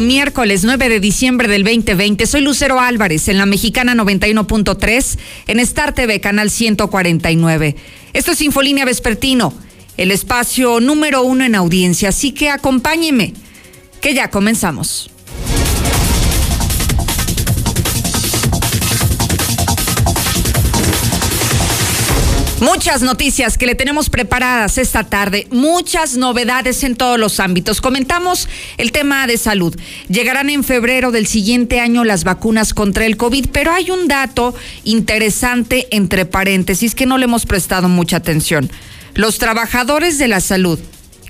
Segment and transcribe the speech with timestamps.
[0.00, 2.26] Miércoles 9 de diciembre del 2020.
[2.26, 7.76] Soy Lucero Álvarez en la Mexicana 91.3, en Star TV, canal 149.
[8.12, 9.52] Esto es Infolínea Vespertino,
[9.96, 12.10] el espacio número uno en audiencia.
[12.10, 13.34] Así que acompáñeme,
[14.00, 15.10] que ya comenzamos.
[22.60, 27.80] Muchas noticias que le tenemos preparadas esta tarde, muchas novedades en todos los ámbitos.
[27.80, 29.78] Comentamos el tema de salud.
[30.08, 34.56] Llegarán en febrero del siguiente año las vacunas contra el COVID, pero hay un dato
[34.82, 38.72] interesante entre paréntesis que no le hemos prestado mucha atención.
[39.14, 40.80] Los trabajadores de la salud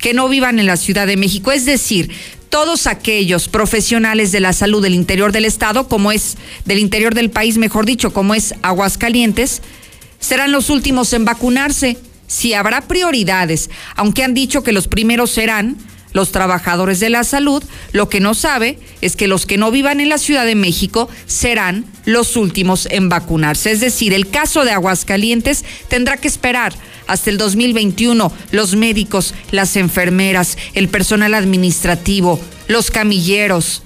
[0.01, 2.11] que no vivan en la Ciudad de México, es decir,
[2.49, 7.29] todos aquellos profesionales de la salud del interior del estado, como es del interior del
[7.29, 9.61] país, mejor dicho, como es Aguascalientes,
[10.19, 11.99] serán los últimos en vacunarse.
[12.27, 15.77] Si habrá prioridades, aunque han dicho que los primeros serán
[16.13, 20.01] los trabajadores de la salud, lo que no sabe es que los que no vivan
[20.01, 23.71] en la Ciudad de México serán los últimos en vacunarse.
[23.71, 26.75] Es decir, el caso de Aguascalientes tendrá que esperar
[27.07, 28.33] hasta el 2021.
[28.53, 33.83] Los médicos, las enfermeras, el personal administrativo, los camilleros,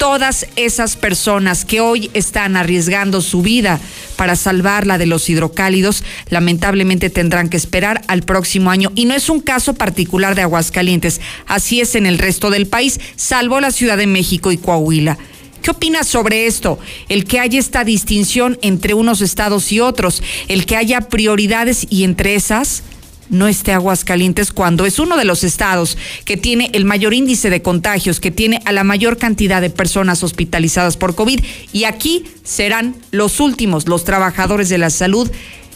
[0.00, 3.78] todas esas personas que hoy están arriesgando su vida
[4.16, 8.90] para salvarla de los hidrocálidos, lamentablemente tendrán que esperar al próximo año.
[8.94, 12.98] Y no es un caso particular de Aguascalientes, así es en el resto del país,
[13.14, 15.18] salvo la Ciudad de México y Coahuila.
[15.60, 16.78] ¿Qué opinas sobre esto?
[17.10, 22.04] El que haya esta distinción entre unos estados y otros, el que haya prioridades y
[22.04, 22.84] entre esas
[23.30, 27.62] no esté Aguascalientes cuando es uno de los estados que tiene el mayor índice de
[27.62, 31.40] contagios, que tiene a la mayor cantidad de personas hospitalizadas por COVID
[31.72, 35.30] y aquí serán los últimos, los trabajadores de la salud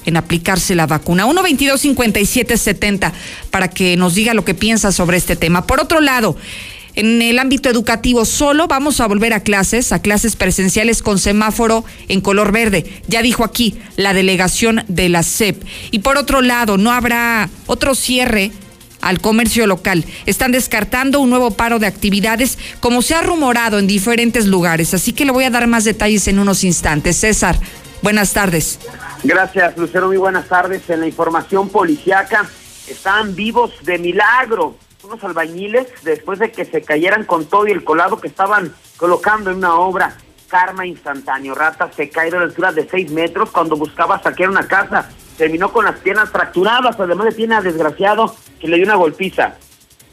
[0.07, 1.27] en aplicarse la vacuna.
[1.27, 3.13] 1-22-57-70
[3.51, 5.67] para que nos diga lo que piensa sobre este tema.
[5.67, 6.37] Por otro lado,
[6.95, 11.85] en el ámbito educativo solo vamos a volver a clases, a clases presenciales con semáforo
[12.09, 13.03] en color verde.
[13.09, 15.63] Ya dijo aquí la delegación de la SEP.
[15.91, 18.53] Y por otro lado, no habrá otro cierre
[19.01, 20.05] al comercio local.
[20.25, 24.95] Están descartando un nuevo paro de actividades como se ha rumorado en diferentes lugares.
[24.95, 27.17] Así que le voy a dar más detalles en unos instantes.
[27.17, 27.59] César,
[28.03, 28.79] buenas tardes.
[29.25, 30.07] Gracias, Lucero.
[30.07, 30.89] Muy buenas tardes.
[30.89, 32.49] En la información policiaca
[32.89, 37.85] están vivos de milagro unos albañiles después de que se cayeran con todo y el
[37.85, 40.17] colado que estaban colocando en una obra.
[40.49, 41.55] Karma instantáneo.
[41.55, 45.11] Rata se cae de la altura de seis metros cuando buscaba saquear una casa.
[45.37, 49.57] Terminó con las piernas fracturadas, además de tiene a desgraciado que le dio una golpiza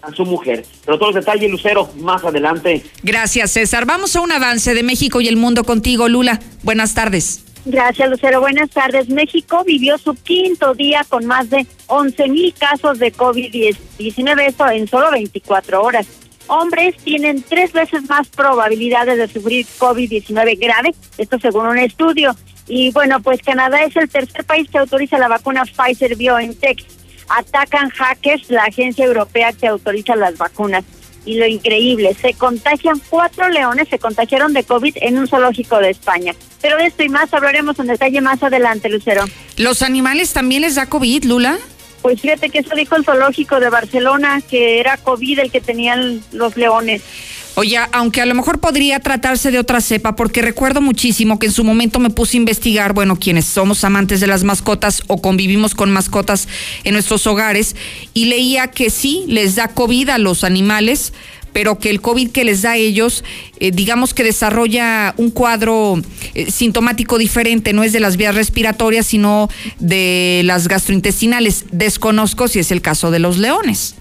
[0.01, 0.65] a su mujer.
[0.83, 2.83] Pero todos los detalles, Lucero, más adelante.
[3.03, 3.85] Gracias, César.
[3.85, 6.39] Vamos a un avance de México y el mundo contigo, Lula.
[6.63, 7.50] Buenas tardes.
[7.65, 8.41] Gracias, Lucero.
[8.41, 9.09] Buenas tardes.
[9.09, 14.87] México vivió su quinto día con más de 11 mil casos de COVID-19, esto en
[14.87, 16.07] solo 24 horas.
[16.47, 22.35] Hombres tienen tres veces más probabilidades de sufrir COVID-19 grave, esto según un estudio.
[22.67, 26.83] Y bueno, pues Canadá es el tercer país que autoriza la vacuna Pfizer BioNTech.
[27.29, 30.83] Atacan hackers la agencia europea que autoriza las vacunas
[31.25, 35.91] y lo increíble, se contagian cuatro leones, se contagiaron de COVID en un zoológico de
[35.91, 36.33] España.
[36.61, 39.25] Pero de esto y más hablaremos en detalle más adelante, Lucero.
[39.57, 41.57] ¿Los animales también les da COVID, Lula?
[42.01, 46.21] Pues fíjate que eso dijo el zoológico de Barcelona, que era COVID el que tenían
[46.31, 47.03] los leones.
[47.55, 51.51] Oye, aunque a lo mejor podría tratarse de otra cepa, porque recuerdo muchísimo que en
[51.51, 55.75] su momento me puse a investigar, bueno, quienes somos amantes de las mascotas o convivimos
[55.75, 56.47] con mascotas
[56.85, 57.75] en nuestros hogares,
[58.13, 61.13] y leía que sí les da COVID a los animales,
[61.53, 63.23] pero que el COVID que les da a ellos,
[63.59, 66.01] eh, digamos que desarrolla un cuadro
[66.33, 69.49] eh, sintomático diferente, no es de las vías respiratorias, sino
[69.79, 71.65] de las gastrointestinales.
[71.71, 73.95] Desconozco si es el caso de los leones.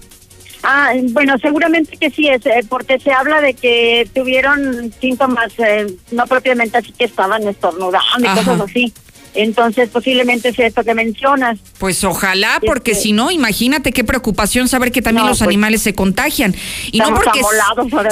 [0.63, 5.87] Ah, bueno, seguramente que sí es, eh, porque se habla de que tuvieron síntomas eh,
[6.11, 8.93] no propiamente así que estaban estornudando y cosas así.
[9.33, 11.59] Entonces, posiblemente es esto que mencionas.
[11.77, 15.93] Pues ojalá, porque si no, imagínate qué preocupación saber que también los pues, animales se
[15.93, 16.55] contagian.
[16.91, 17.41] Y no porque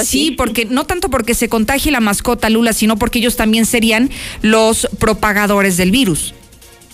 [0.00, 4.10] sí, porque no tanto porque se contagie la mascota Lula, sino porque ellos también serían
[4.42, 6.34] los propagadores del virus.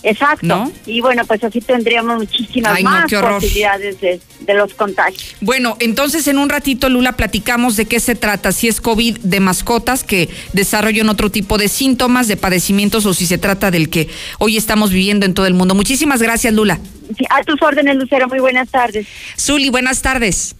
[0.07, 0.71] Exacto.
[0.85, 5.35] Y bueno, pues así tendríamos muchísimas más posibilidades de, de, los contagios.
[5.41, 9.39] Bueno, entonces en un ratito, Lula, platicamos de qué se trata, si es COVID de
[9.41, 14.07] mascotas que desarrollan otro tipo de síntomas, de padecimientos o si se trata del que
[14.39, 15.75] hoy estamos viviendo en todo el mundo.
[15.75, 16.79] Muchísimas gracias, Lula.
[17.29, 18.29] a tus órdenes, Lucero.
[18.29, 19.07] Muy buenas tardes.
[19.37, 20.55] Zuli, buenas tardes.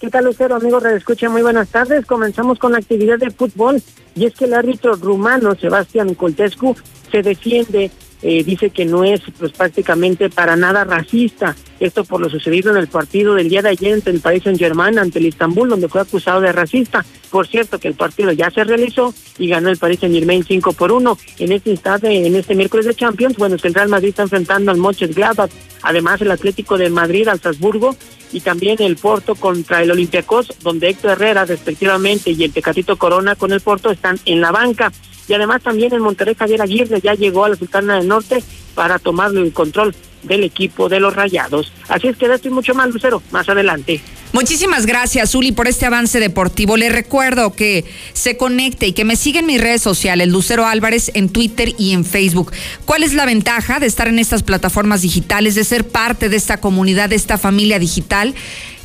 [0.00, 0.56] ¿Qué tal, Lucero?
[0.56, 2.04] Amigos, escucha muy buenas tardes.
[2.04, 3.82] Comenzamos con la actividad de fútbol
[4.14, 6.76] y es que el árbitro rumano, Sebastián Coltescu,
[7.10, 7.90] se defiende
[8.22, 11.56] eh, dice que no es pues prácticamente para nada racista.
[11.80, 14.56] Esto por lo sucedido en el partido del día de ayer entre el país en
[14.56, 17.04] Germán ante el Istambul, donde fue acusado de racista.
[17.30, 20.72] Por cierto, que el partido ya se realizó y ganó el Paris Saint Germain 5
[20.74, 21.18] por 1.
[21.38, 24.22] En este instante, en este miércoles de Champions, bueno, es que el Real Madrid está
[24.22, 25.50] enfrentando al Gladbach,
[25.82, 27.96] además el Atlético de Madrid al Salzburgo
[28.32, 33.34] y también el Porto contra el Olympiacos, donde Héctor Herrera respectivamente y el Tecatito Corona
[33.34, 34.92] con el Porto están en la banca
[35.28, 38.42] y además también en Monterrey Javier Aguirre ya llegó a la Sultana del Norte
[38.74, 41.72] para tomarlo el control del equipo de los Rayados.
[41.88, 44.00] Así es que de esto mucho más, Lucero, más adelante.
[44.32, 46.78] Muchísimas gracias, Uli, por este avance deportivo.
[46.78, 47.84] Le recuerdo que
[48.14, 51.92] se conecte y que me siga en mis redes sociales, Lucero Álvarez, en Twitter y
[51.92, 52.50] en Facebook.
[52.86, 56.56] ¿Cuál es la ventaja de estar en estas plataformas digitales, de ser parte de esta
[56.56, 58.34] comunidad, de esta familia digital?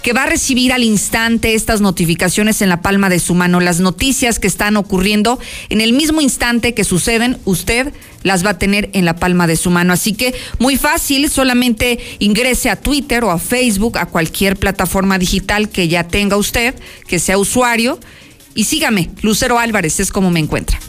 [0.08, 3.60] Que va a recibir al instante estas notificaciones en la palma de su mano.
[3.60, 5.38] Las noticias que están ocurriendo
[5.68, 7.92] en el mismo instante que suceden, usted
[8.24, 9.92] las va a tener en la palma de su mano.
[9.92, 15.68] Así que muy fácil, solamente ingrese a Twitter o a Facebook, a cualquier plataforma digital
[15.68, 16.74] que ya tenga usted,
[17.06, 18.00] que sea usuario,
[18.56, 20.80] y sígame, Lucero Álvarez es como me encuentra.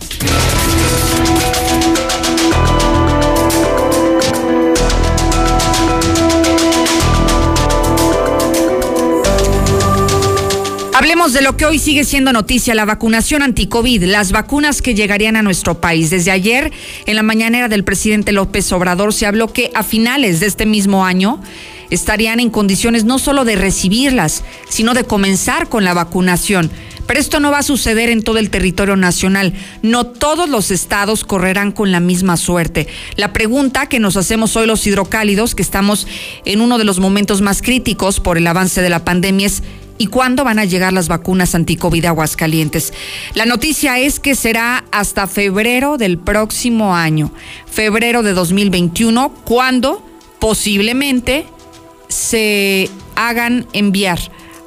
[11.08, 15.36] Hablemos de lo que hoy sigue siendo noticia, la vacunación anti-COVID, las vacunas que llegarían
[15.36, 16.10] a nuestro país.
[16.10, 16.70] Desde ayer,
[17.06, 21.06] en la mañanera del presidente López Obrador, se habló que a finales de este mismo
[21.06, 21.40] año
[21.88, 26.70] estarían en condiciones no solo de recibirlas, sino de comenzar con la vacunación.
[27.06, 29.54] Pero esto no va a suceder en todo el territorio nacional.
[29.80, 32.86] No todos los estados correrán con la misma suerte.
[33.16, 36.06] La pregunta que nos hacemos hoy los hidrocálidos, que estamos
[36.44, 39.62] en uno de los momentos más críticos por el avance de la pandemia, es
[39.98, 42.92] y cuándo van a llegar las vacunas anti-COVID a Aguascalientes.
[43.34, 47.30] La noticia es que será hasta febrero del próximo año,
[47.66, 50.02] febrero de 2021, cuando
[50.38, 51.44] posiblemente
[52.08, 54.18] se hagan enviar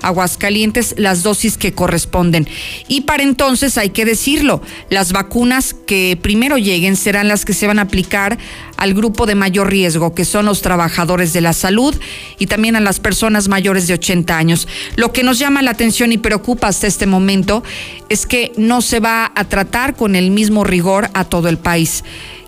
[0.02, 2.48] Aguascalientes las dosis que corresponden.
[2.88, 7.68] Y para entonces hay que decirlo, las vacunas que primero lleguen serán las que se
[7.68, 8.38] van a aplicar
[8.78, 11.96] al grupo de mayor riesgo, que son los trabajadores de la salud
[12.40, 14.68] y también a las personas mayores de 80 años.
[14.96, 17.64] Lo que nos llama la atención y preocupa hasta este momento
[18.10, 22.04] es que no se va a tratar con el mismo rigor a todo el país.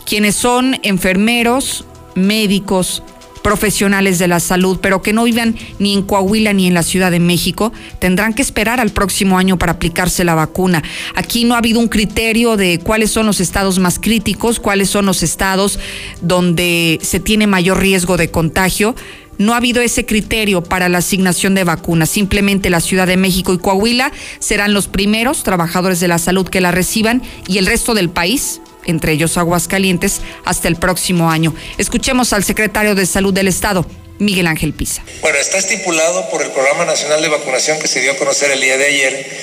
[0.05, 1.85] Quienes son enfermeros,
[2.15, 3.03] médicos,
[3.43, 7.11] profesionales de la salud, pero que no vivan ni en Coahuila ni en la Ciudad
[7.11, 10.81] de México, tendrán que esperar al próximo año para aplicarse la vacuna.
[11.15, 15.05] Aquí no ha habido un criterio de cuáles son los estados más críticos, cuáles son
[15.05, 15.77] los estados
[16.21, 18.95] donde se tiene mayor riesgo de contagio
[19.37, 22.09] no ha habido ese criterio para la asignación de vacunas.
[22.09, 26.61] Simplemente la Ciudad de México y Coahuila serán los primeros trabajadores de la salud que
[26.61, 31.53] la reciban y el resto del país entre ellos Aguascalientes, hasta el próximo año.
[31.77, 33.85] Escuchemos al secretario de Salud del Estado,
[34.19, 35.03] Miguel Ángel Pisa.
[35.21, 38.61] Bueno, está estipulado por el Programa Nacional de Vacunación que se dio a conocer el
[38.61, 39.37] día de ayer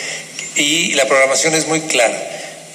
[0.57, 2.31] y la programación es muy clara.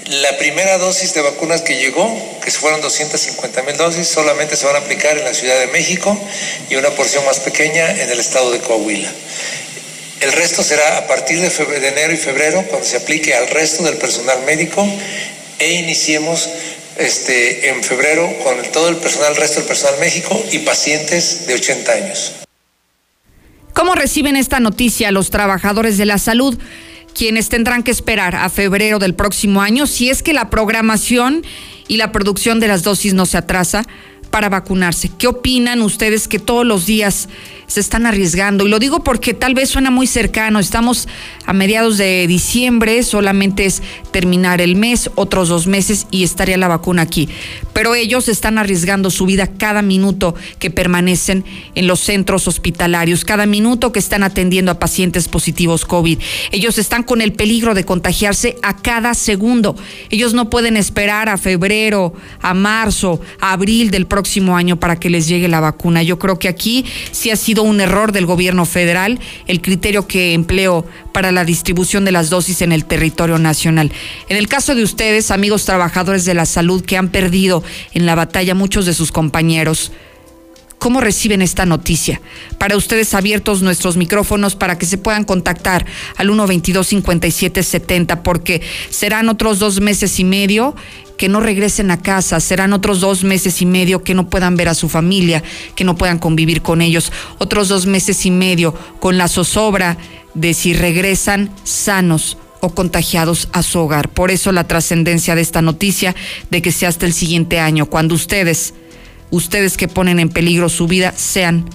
[0.08, 2.08] La primera dosis de vacunas que llegó,
[2.44, 6.16] que fueron 250 mil dosis, solamente se van a aplicar en la Ciudad de México
[6.70, 9.12] y una porción más pequeña en el estado de Coahuila.
[10.22, 11.50] El resto será a partir de,
[11.80, 14.88] de enero y febrero, cuando se aplique al resto del personal médico
[15.60, 16.50] e iniciemos
[16.98, 21.56] este, en febrero con todo el personal, el resto del personal México y pacientes de
[21.56, 22.32] 80 años.
[23.74, 26.58] ¿Cómo reciben esta noticia los trabajadores de la salud?
[27.16, 31.44] quienes tendrán que esperar a febrero del próximo año si es que la programación
[31.88, 33.86] y la producción de las dosis no se atrasa
[34.30, 35.10] para vacunarse.
[35.18, 37.30] ¿Qué opinan ustedes que todos los días
[37.68, 38.66] se están arriesgando?
[38.66, 40.60] Y lo digo porque tal vez suena muy cercano.
[40.60, 41.08] Estamos
[41.46, 43.82] a mediados de diciembre, solamente es
[44.12, 47.30] terminar el mes, otros dos meses y estaría la vacuna aquí.
[47.74, 51.46] Pero ellos están arriesgando su vida cada minuto que permanecen
[51.76, 56.20] en los centros hospitalarios, cada minuto que están atendiendo a pacientes positivos COVID.
[56.52, 59.76] Ellos están con el peligro de contagiarse a cada segundo.
[60.10, 65.10] Ellos no pueden esperar a febrero, a marzo, a abril del próximo año para que
[65.10, 66.04] les llegue la vacuna.
[66.04, 70.34] Yo creo que aquí sí ha sido un error del gobierno federal el criterio que
[70.34, 73.92] empleó para la distribución de las dosis en el territorio nacional.
[74.30, 78.16] En el caso de ustedes, amigos trabajadores de la salud que han perdido en la
[78.16, 79.92] batalla muchos de sus compañeros,
[80.86, 82.22] ¿Cómo reciben esta noticia?
[82.60, 85.84] Para ustedes abiertos nuestros micrófonos para que se puedan contactar
[86.16, 88.62] al 122-5770 porque
[88.92, 90.76] serán otros dos meses y medio
[91.18, 94.70] que no regresen a casa, serán otros dos meses y medio que no puedan ver
[94.70, 95.42] a su familia,
[95.76, 99.98] que no puedan convivir con ellos, otros dos meses y medio con la zozobra
[100.36, 104.10] de si regresan sanos o contagiados a su hogar.
[104.10, 106.16] Por eso la trascendencia de esta noticia
[106.52, 108.76] de que sea hasta el siguiente año, cuando ustedes
[109.36, 111.66] ustedes que ponen en peligro su vida sean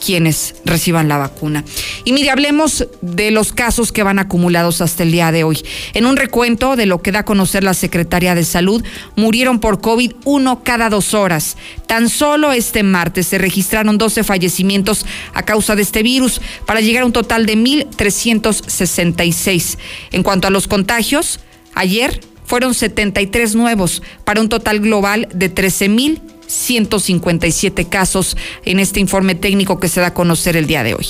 [0.00, 1.62] quienes reciban la vacuna.
[2.04, 5.62] Y mire, hablemos de los casos que van acumulados hasta el día de hoy.
[5.92, 8.82] En un recuento de lo que da a conocer la Secretaría de Salud,
[9.14, 11.58] murieron por COVID uno cada dos horas.
[11.86, 17.02] Tan solo este martes se registraron 12 fallecimientos a causa de este virus, para llegar
[17.02, 19.76] a un total de 1.366.
[20.12, 21.40] En cuanto a los contagios,
[21.74, 29.34] ayer fueron 73 nuevos, para un total global de 13.000 157 casos en este informe
[29.34, 31.06] técnico que se da a conocer el día de hoy.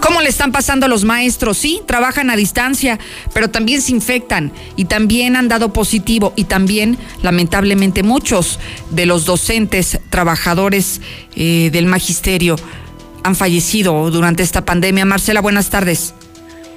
[0.00, 1.56] ¿Cómo le están pasando a los maestros?
[1.56, 2.98] Sí, trabajan a distancia,
[3.32, 8.58] pero también se infectan y también han dado positivo y también, lamentablemente, muchos
[8.90, 11.00] de los docentes, trabajadores
[11.34, 12.56] eh, del magisterio
[13.22, 15.04] han fallecido durante esta pandemia.
[15.04, 16.14] Marcela, buenas tardes.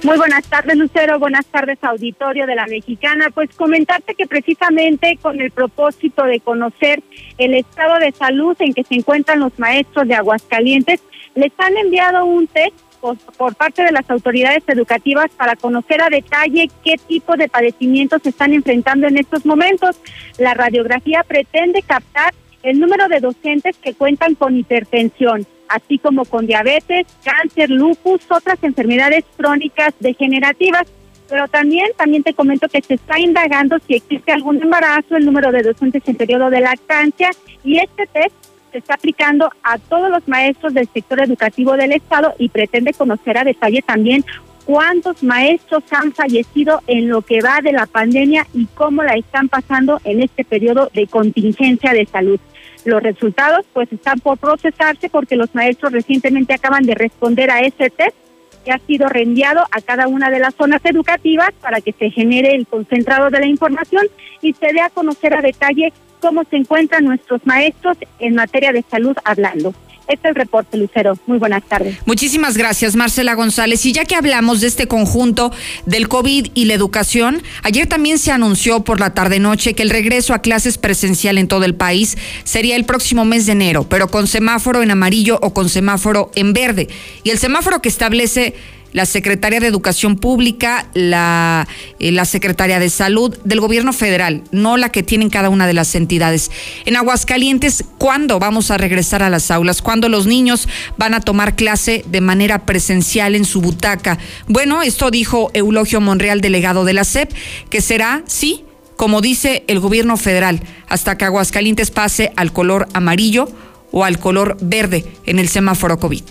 [0.06, 1.18] Muy buenas tardes, Lucero.
[1.18, 3.30] Buenas tardes, auditorio de la Mexicana.
[3.34, 7.02] Pues comentarte que precisamente con el propósito de conocer
[7.38, 11.00] el estado de salud en que se encuentran los maestros de Aguascalientes,
[11.34, 16.70] les han enviado un test por, parte de las autoridades educativas para conocer a detalle
[16.84, 20.00] qué tipo de padecimientos se están enfrentando en estos momentos.
[20.38, 22.32] La radiografía pretende captar
[22.62, 28.58] el número de docentes que cuentan con hipertensión así como con diabetes, cáncer, lupus, otras
[28.62, 30.86] enfermedades crónicas degenerativas.
[31.28, 35.50] Pero también, también te comento que se está indagando si existe algún embarazo, el número
[35.50, 37.30] de docentes en periodo de lactancia
[37.64, 38.34] y este test
[38.70, 43.38] se está aplicando a todos los maestros del sector educativo del Estado y pretende conocer
[43.38, 44.24] a detalle también
[44.66, 49.48] cuántos maestros han fallecido en lo que va de la pandemia y cómo la están
[49.48, 52.40] pasando en este periodo de contingencia de salud.
[52.86, 57.90] Los resultados pues están por procesarse porque los maestros recientemente acaban de responder a ese
[57.90, 58.16] test
[58.64, 62.54] que ha sido reenviado a cada una de las zonas educativas para que se genere
[62.54, 64.06] el concentrado de la información
[64.40, 68.84] y se dé a conocer a detalle cómo se encuentran nuestros maestros en materia de
[68.90, 69.74] salud hablando.
[70.08, 71.18] Este es el reporte, Lucero.
[71.26, 71.96] Muy buenas tardes.
[72.06, 73.84] Muchísimas gracias, Marcela González.
[73.86, 75.52] Y ya que hablamos de este conjunto
[75.84, 80.32] del COVID y la educación, ayer también se anunció por la tarde-noche que el regreso
[80.32, 84.28] a clases presencial en todo el país sería el próximo mes de enero, pero con
[84.28, 86.88] semáforo en amarillo o con semáforo en verde.
[87.24, 88.54] Y el semáforo que establece
[88.96, 94.78] la Secretaría de Educación Pública, la, eh, la Secretaría de Salud del Gobierno Federal, no
[94.78, 96.50] la que tienen cada una de las entidades.
[96.86, 99.82] En Aguascalientes, ¿cuándo vamos a regresar a las aulas?
[99.82, 104.16] ¿Cuándo los niños van a tomar clase de manera presencial en su butaca?
[104.48, 107.34] Bueno, esto dijo Eulogio Monreal, delegado de la SEP,
[107.68, 108.64] que será, sí,
[108.96, 113.46] como dice el gobierno federal, hasta que Aguascalientes pase al color amarillo
[113.92, 116.22] o al color verde en el semáforo COVID.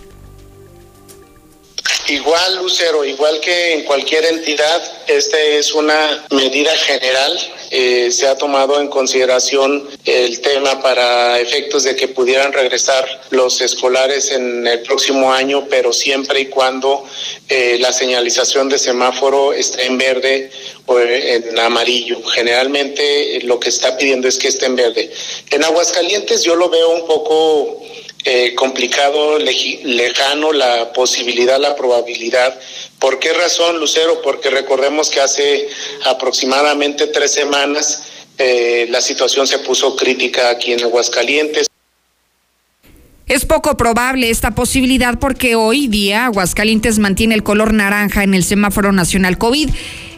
[2.07, 7.39] Igual, Lucero, igual que en cualquier entidad, esta es una medida general.
[7.71, 13.59] Eh, se ha tomado en consideración el tema para efectos de que pudieran regresar los
[13.59, 17.03] escolares en el próximo año, pero siempre y cuando
[17.49, 20.51] eh, la señalización de semáforo esté en verde
[20.85, 22.21] o en amarillo.
[22.23, 25.11] Generalmente lo que está pidiendo es que esté en verde.
[25.49, 27.81] En Aguascalientes yo lo veo un poco
[28.27, 32.59] eh, complicado, lejano la posibilidad, la probabilidad.
[32.97, 34.19] ¿Por qué razón, Lucero?
[34.23, 35.69] Porque recordemos que hace
[36.05, 38.01] aproximadamente tres semanas
[38.39, 41.67] eh, la situación se puso crítica aquí en Aguascalientes.
[43.27, 48.43] Es poco probable esta posibilidad porque hoy día Aguascalientes mantiene el color naranja en el
[48.43, 49.69] semáforo nacional COVID.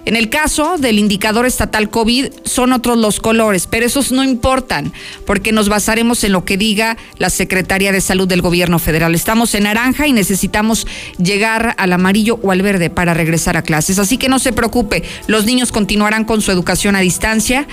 [0.08, 4.94] En el caso del indicador estatal COVID son otros los colores, pero esos no importan
[5.26, 9.14] porque nos basaremos en lo que diga la Secretaría de Salud del Gobierno Federal.
[9.16, 10.88] Estamos en naranja y necesitamos
[11.18, 14.00] llegar al amarillo o al verde para regresar a clases.
[14.00, 17.68] Así que no se preocupe, los niños continuarán con su educación a distancia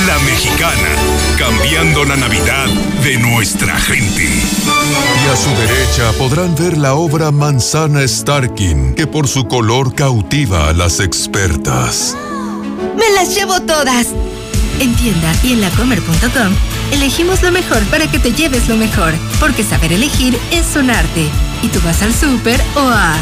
[0.06, 0.88] La mexicana,
[1.36, 2.66] cambiando la Navidad
[3.04, 4.24] de nuestra gente.
[4.24, 10.70] Y a su derecha podrán ver la obra Manzana Starkin, que por su color cautiva
[10.70, 12.16] a las expertas.
[12.96, 14.06] ¡Me las llevo todas!
[14.80, 16.54] En tienda y en lacomer.com
[16.90, 21.26] elegimos lo mejor para que te lleves lo mejor, porque saber elegir es un arte.
[21.62, 23.14] Y tú vas al súper o a...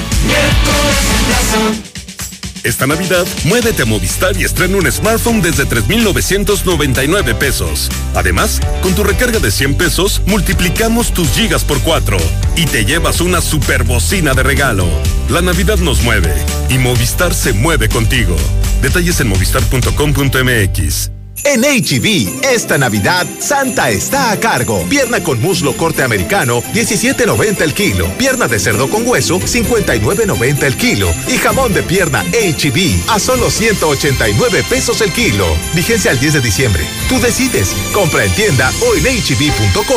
[2.62, 7.88] Esta Navidad, muévete a Movistar y estrena un smartphone desde 3,999 pesos.
[8.14, 12.16] Además, con tu recarga de 100 pesos, multiplicamos tus gigas por 4
[12.56, 14.86] y te llevas una super bocina de regalo.
[15.28, 16.34] La Navidad nos mueve
[16.68, 18.36] y Movistar se mueve contigo.
[18.80, 21.17] Detalles en movistar.com.mx.
[21.50, 24.84] En HB, esta Navidad, Santa está a cargo.
[24.90, 28.06] Pierna con muslo corte americano, 17.90 el kilo.
[28.18, 31.10] Pierna de cerdo con hueso, 59.90 el kilo.
[31.26, 35.46] Y jamón de pierna HB, a solo 189 pesos el kilo.
[35.72, 36.84] Vigencia al 10 de diciembre.
[37.08, 37.74] Tú decides.
[37.94, 39.88] Compra en tienda o en hb.com.mx.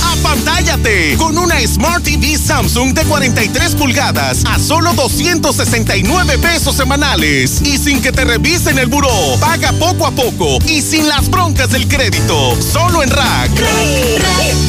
[0.00, 1.16] ¡Apantállate!
[1.16, 7.60] Con una Smart TV Samsung de 43 pulgadas a solo 269 pesos semanales.
[7.62, 9.10] Y sin que te revisen el buró.
[9.40, 10.19] Paga poco a poco
[10.66, 12.54] y sin las broncas del crédito.
[12.60, 13.50] Solo en Rack.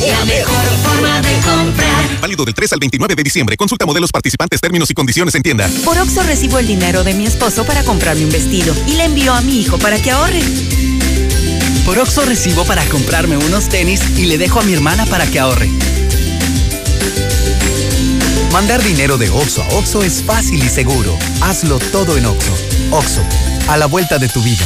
[0.07, 2.21] la mejor forma de comprar.
[2.21, 3.57] Válido del 3 al 29 de diciembre.
[3.57, 5.69] Consulta modelos participantes, términos y condiciones en tienda.
[5.83, 9.33] Por Oxo recibo el dinero de mi esposo para comprarme un vestido y le envío
[9.33, 10.41] a mi hijo para que ahorre.
[11.85, 15.39] Por Oxo recibo para comprarme unos tenis y le dejo a mi hermana para que
[15.39, 15.69] ahorre.
[18.53, 21.17] Mandar dinero de Oxo a Oxo es fácil y seguro.
[21.41, 22.53] Hazlo todo en Oxo.
[22.91, 23.21] Oxo,
[23.67, 24.65] a la vuelta de tu vida.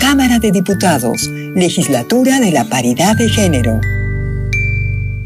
[0.00, 3.78] Cámara de Diputados, Legislatura de la Paridad de Género.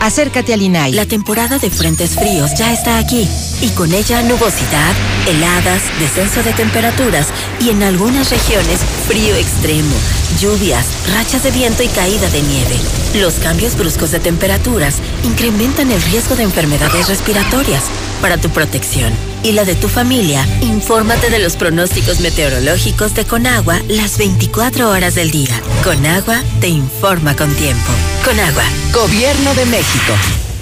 [0.00, 0.92] Acércate al INAI.
[0.92, 3.28] La temporada de frentes fríos ya está aquí
[3.60, 4.94] y con ella nubosidad,
[5.28, 7.28] heladas, descenso de temperaturas
[7.60, 9.94] y en algunas regiones frío extremo,
[10.40, 12.76] lluvias, rachas de viento y caída de nieve.
[13.20, 17.84] Los cambios bruscos de temperaturas incrementan el riesgo de enfermedades respiratorias.
[18.22, 23.80] Para tu protección y la de tu familia, infórmate de los pronósticos meteorológicos de Conagua
[23.88, 25.60] las 24 horas del día.
[25.82, 27.90] Conagua te informa con tiempo.
[28.24, 28.64] Conagua.
[28.92, 30.12] Gobierno de México.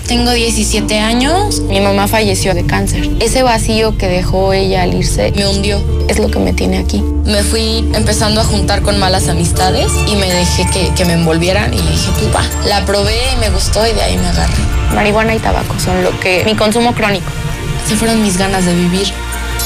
[0.06, 3.10] Tengo 17 años, mi mamá falleció de cáncer.
[3.20, 7.02] Ese vacío que dejó ella al irse me hundió, es lo que me tiene aquí.
[7.26, 11.76] Me fui empezando a juntar con malas amistades y me dejé que, me envolvieran y
[11.76, 12.42] dije, pues va.
[12.66, 14.54] La probé y me gustó y de ahí me agarré.
[14.94, 16.42] Marihuana y tabaco son lo que...
[16.46, 17.30] mi consumo crónico.
[17.88, 19.08] Se fueron mis ganas de vivir.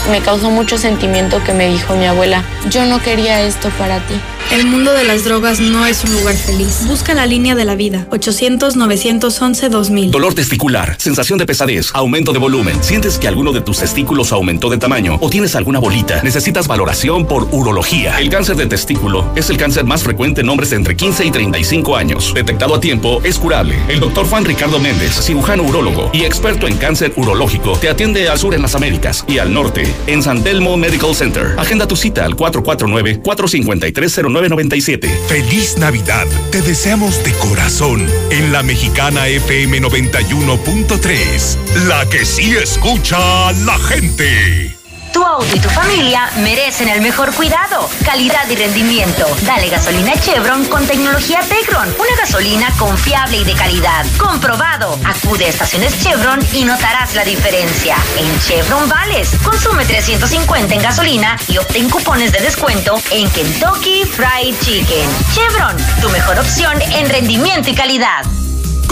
[0.08, 4.14] Me causó mucho sentimiento que me dijo mi abuela, yo no quería esto para ti.
[4.50, 6.84] El mundo de las drogas no es un lugar feliz.
[6.86, 8.06] Busca la línea de la vida.
[8.10, 10.10] 800-911-2000.
[10.10, 12.82] Dolor testicular, sensación de pesadez, aumento de volumen.
[12.82, 16.22] ¿Sientes que alguno de tus testículos aumentó de tamaño o tienes alguna bolita?
[16.22, 18.20] Necesitas valoración por urología.
[18.20, 21.30] El cáncer de testículo es el cáncer más frecuente en hombres de entre 15 y
[21.30, 22.34] 35 años.
[22.34, 23.78] Detectado a tiempo, es curable.
[23.88, 28.38] El doctor Juan Ricardo Méndez, cirujano urólogo y experto en cáncer urológico, te atiende al
[28.38, 31.54] sur en las Américas y al norte en San Telmo Medical Center.
[31.56, 35.08] Agenda tu cita al 449 453 0997.
[35.28, 36.26] Feliz Navidad.
[36.50, 41.56] Te deseamos de corazón en la mexicana FM 91.3.
[41.86, 44.71] La que sí escucha a la gente.
[45.12, 49.26] Tu auto y tu familia merecen el mejor cuidado, calidad y rendimiento.
[49.42, 51.88] Dale gasolina Chevron con tecnología Tecron.
[51.98, 54.06] Una gasolina confiable y de calidad.
[54.16, 54.98] Comprobado.
[55.04, 57.96] Acude a estaciones Chevron y notarás la diferencia.
[58.18, 64.54] En Chevron Vales, consume 350 en gasolina y obtén cupones de descuento en Kentucky Fried
[64.60, 65.08] Chicken.
[65.34, 68.41] Chevron, tu mejor opción en rendimiento y calidad.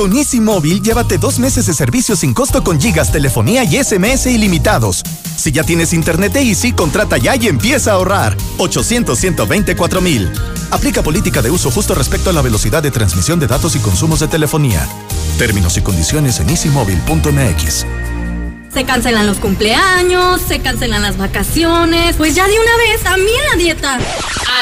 [0.01, 4.25] Con Easy Móvil, llévate dos meses de servicio sin costo con gigas, telefonía y SMS
[4.29, 5.03] ilimitados.
[5.37, 8.35] Si ya tienes internet de Easy, contrata ya y empieza a ahorrar.
[8.57, 9.19] 800
[10.01, 10.33] mil.
[10.71, 14.21] Aplica política de uso justo respecto a la velocidad de transmisión de datos y consumos
[14.21, 14.89] de telefonía.
[15.37, 17.85] Términos y condiciones en easymóvil.mx.
[18.73, 22.17] Se cancelan los cumpleaños, se cancelan las vacaciones.
[22.17, 23.99] Pues ya de una vez, también la dieta.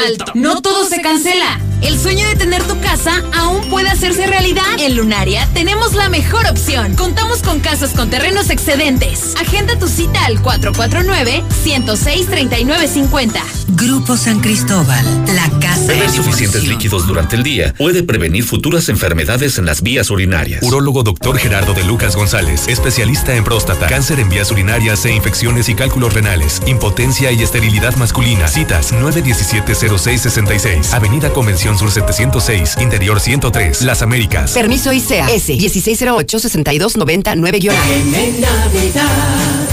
[0.03, 0.33] Alto.
[0.35, 1.61] No todo se cancela.
[1.83, 4.64] El sueño de tener tu casa aún puede hacerse realidad.
[4.79, 6.97] En Lunaria tenemos la mejor opción.
[6.97, 9.37] Contamos con casas con terrenos excedentes.
[9.41, 13.41] Agenda tu cita al 449-106-3950.
[13.69, 15.05] Grupo San Cristóbal,
[15.37, 20.11] la casa Beber suficientes líquidos durante el día puede prevenir futuras enfermedades en las vías
[20.11, 20.61] urinarias.
[20.62, 21.38] Urólogo Dr.
[21.38, 26.14] Gerardo de Lucas González, especialista en próstata, cáncer en vías urinarias e infecciones y cálculos
[26.14, 28.49] renales, impotencia y esterilidad masculina.
[28.49, 34.52] Citas 917-0666, Avenida Convención Sur 706, Interior 103, Las Américas.
[34.52, 39.68] Permiso ICEA S 1608-6299 En Navidad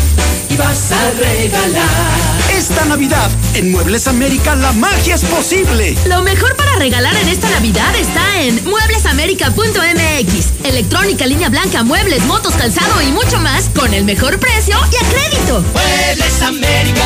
[0.50, 2.26] y vas a regalar.
[2.52, 5.96] Esta Navidad, en Muebles América, la magia es posible.
[6.08, 10.66] Lo mejor para regalar en esta Navidad está en mueblesamerica.mx.
[10.66, 15.02] Electrónica, línea blanca, muebles, motos, calzado y mucho más con el mejor precio y a
[15.10, 15.64] crédito.
[15.74, 17.06] Muebles América.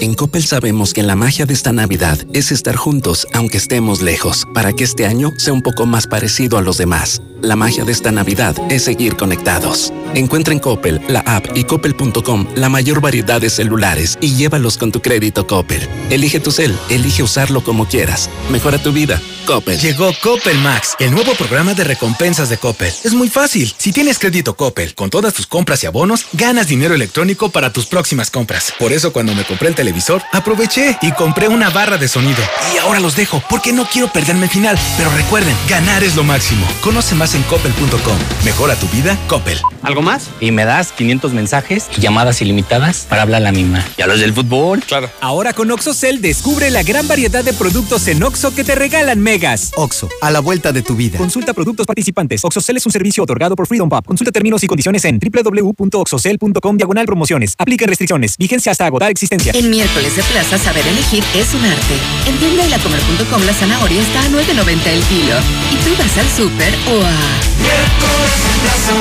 [0.00, 4.46] En Coppel sabemos que la magia de esta Navidad es estar juntos aunque estemos lejos,
[4.52, 7.22] para que este año sea un poco más parecido a los demás.
[7.40, 9.92] La magia de esta Navidad es seguir conectados.
[10.14, 14.90] Encuentra en Coppel, la app y coppel.com la mayor variedad de celulares y llévalos con
[14.90, 15.86] tu crédito Coppel.
[16.10, 18.28] Elige tu cel, elige usarlo como quieras.
[18.50, 19.20] Mejora tu vida.
[19.46, 19.78] Coppel.
[19.78, 22.92] Llegó Coppel Max, el nuevo programa de recompensas de Coppel.
[23.04, 23.72] Es muy fácil.
[23.78, 27.86] Si tienes crédito Coppel con todas tus compras y abonos, ganas dinero electrónico para tus
[27.86, 28.72] próximas compras.
[28.76, 32.42] Por eso cuando me compré el televisor, aproveché y compré una barra de sonido.
[32.74, 34.76] Y ahora los dejo porque no quiero perderme el final.
[34.96, 36.66] Pero recuerden, ganar es lo máximo.
[36.80, 38.16] Conoce más en coppel.com.
[38.44, 39.60] Mejora tu vida, Coppel.
[39.82, 40.30] ¿Algo más?
[40.40, 43.86] Y me das 500 mensajes y llamadas ilimitadas para hablar a la misma.
[43.96, 44.82] ¿Y a los del fútbol?
[44.82, 45.08] Claro.
[45.20, 49.70] Ahora con OxoCell descubre la gran variedad de productos en Oxo que te regalan megas.
[49.76, 51.18] Oxo, a la vuelta de tu vida.
[51.18, 52.44] Consulta productos participantes.
[52.44, 54.04] OxoCell es un servicio otorgado por Freedom Pub.
[54.04, 57.54] Consulta términos y condiciones en www.oxocell.com diagonal promociones.
[57.58, 58.36] Aplica restricciones.
[58.38, 59.52] Vigencia hasta agotar existencia.
[59.68, 61.94] Miércoles de plaza, saber elegir es un arte.
[62.26, 65.34] En tienda y lacomer.com la zanahoria está a 9.90 el kilo.
[65.72, 67.16] Y tú vas al súper o a...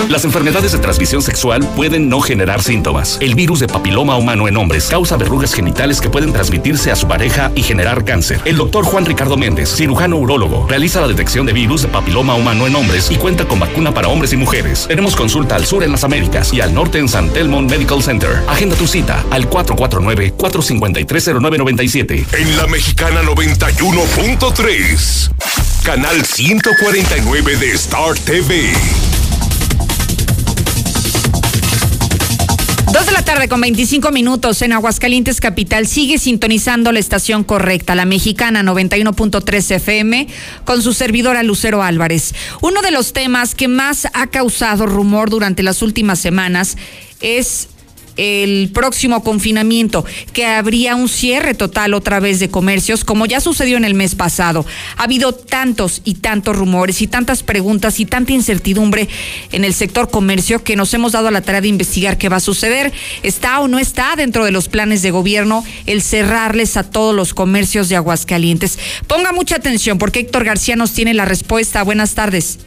[0.09, 3.17] Las enfermedades de transmisión sexual pueden no generar síntomas.
[3.21, 7.07] El virus de papiloma humano en hombres causa verrugas genitales que pueden transmitirse a su
[7.07, 8.41] pareja y generar cáncer.
[8.45, 12.65] El doctor Juan Ricardo Méndez, cirujano urólogo, realiza la detección de virus de papiloma humano
[12.65, 14.87] en hombres y cuenta con vacuna para hombres y mujeres.
[14.87, 18.41] Tenemos consulta al sur en las Américas y al norte en San Telmo Medical Center.
[18.47, 19.47] Agenda tu cita al
[20.55, 22.25] 449-453-0997.
[22.37, 25.31] En la mexicana 91.3,
[25.83, 28.71] canal 149 de Star TV.
[32.93, 35.87] Dos de la tarde con 25 minutos en Aguascalientes Capital.
[35.87, 40.27] Sigue sintonizando la estación correcta, la mexicana 91.3 FM,
[40.63, 42.33] con su servidora Lucero Álvarez.
[42.61, 46.77] Uno de los temas que más ha causado rumor durante las últimas semanas
[47.19, 47.67] es
[48.17, 53.77] el próximo confinamiento, que habría un cierre total otra vez de comercios, como ya sucedió
[53.77, 54.65] en el mes pasado.
[54.97, 59.07] Ha habido tantos y tantos rumores y tantas preguntas y tanta incertidumbre
[59.51, 62.41] en el sector comercio que nos hemos dado la tarea de investigar qué va a
[62.41, 62.93] suceder.
[63.23, 67.33] ¿Está o no está dentro de los planes de gobierno el cerrarles a todos los
[67.33, 68.79] comercios de Aguascalientes?
[69.07, 71.83] Ponga mucha atención porque Héctor García nos tiene la respuesta.
[71.83, 72.59] Buenas tardes.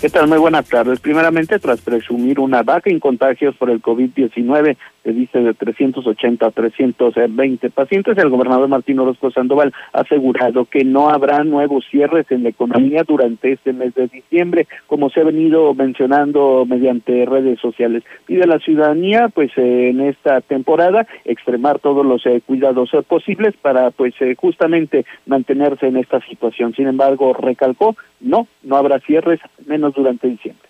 [0.00, 0.28] ¿Qué tal?
[0.28, 1.00] Muy buenas tardes.
[1.00, 6.50] Primeramente, tras presumir una vaca en contagios por el COVID-19, se dice de 380 a
[6.50, 12.42] 320 pacientes, el gobernador Martín Orozco Sandoval ha asegurado que no habrá nuevos cierres en
[12.42, 18.02] la economía durante este mes de diciembre, como se ha venido mencionando mediante redes sociales.
[18.26, 23.54] Pide a la ciudadanía, pues en esta temporada, extremar todos los eh, cuidados eh, posibles
[23.62, 26.74] para, pues eh, justamente mantenerse en esta situación.
[26.74, 30.66] Sin embargo, recalcó, no, no habrá cierres, menos durante diciembre.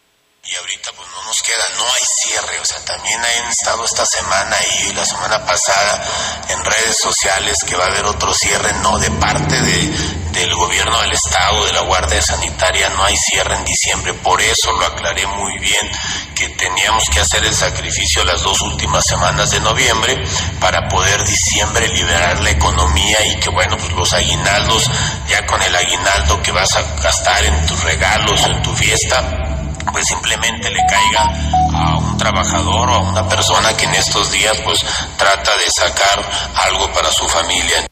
[0.49, 4.07] Y ahorita pues no nos queda, no hay cierre, o sea, también han estado esta
[4.07, 6.05] semana y la semana pasada
[6.51, 9.91] en redes sociales que va a haber otro cierre, no, de parte de,
[10.31, 14.71] del gobierno del estado, de la Guardia Sanitaria, no hay cierre en diciembre, por eso
[14.71, 15.91] lo aclaré muy bien,
[16.37, 20.17] que teníamos que hacer el sacrificio las dos últimas semanas de noviembre
[20.61, 24.89] para poder diciembre liberar la economía y que bueno, pues los aguinaldos,
[25.29, 29.46] ya con el aguinaldo que vas a gastar en tus regalos, en tu fiesta,
[29.93, 31.31] pues simplemente le caiga
[31.75, 34.81] a un trabajador o a una persona que en estos días pues
[35.17, 36.25] trata de sacar
[36.69, 37.87] algo para su familia.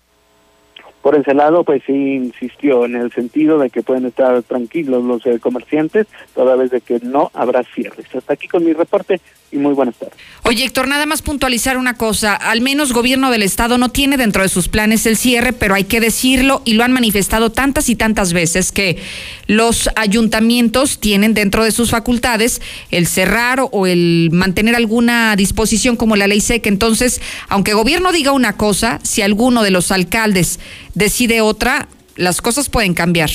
[1.05, 5.27] Por ese lado, pues sí insistió en el sentido de que pueden estar tranquilos los
[5.27, 8.07] eh, comerciantes, toda vez de que no habrá cierres.
[8.15, 9.21] Hasta aquí con mi reporte
[9.55, 10.19] y muy buenas tardes.
[10.43, 12.35] Oye, Héctor, nada más puntualizar una cosa.
[12.35, 15.85] Al menos gobierno del Estado no tiene dentro de sus planes el cierre, pero hay
[15.85, 18.99] que decirlo y lo han manifestado tantas y tantas veces que
[19.47, 26.17] los ayuntamientos tienen dentro de sus facultades el cerrar o el mantener alguna disposición como
[26.17, 26.69] la ley seca.
[26.69, 30.59] Entonces, aunque gobierno diga una cosa, si alguno de los alcaldes
[30.95, 33.31] decide otra, las cosas pueden cambiar.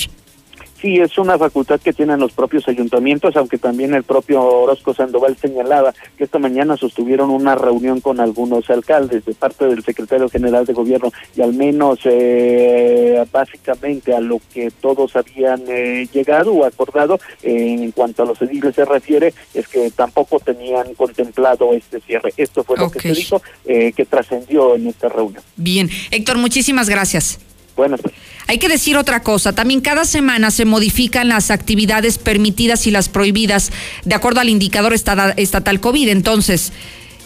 [0.81, 5.35] Sí, es una facultad que tienen los propios ayuntamientos, aunque también el propio Orozco Sandoval
[5.37, 10.65] señalaba que esta mañana sostuvieron una reunión con algunos alcaldes de parte del secretario general
[10.65, 16.65] de gobierno y al menos eh, básicamente a lo que todos habían eh, llegado o
[16.65, 22.33] acordado en cuanto a los ediles se refiere es que tampoco tenían contemplado este cierre.
[22.37, 25.43] Esto fue lo que se dijo eh, que trascendió en esta reunión.
[25.57, 27.39] Bien, Héctor, muchísimas gracias.
[27.75, 28.01] Buenas
[28.49, 33.07] hay que decir otra cosa, también cada semana se modifican las actividades permitidas y las
[33.07, 33.71] prohibidas
[34.05, 36.09] de acuerdo al indicador estatal COVID.
[36.09, 36.73] Entonces,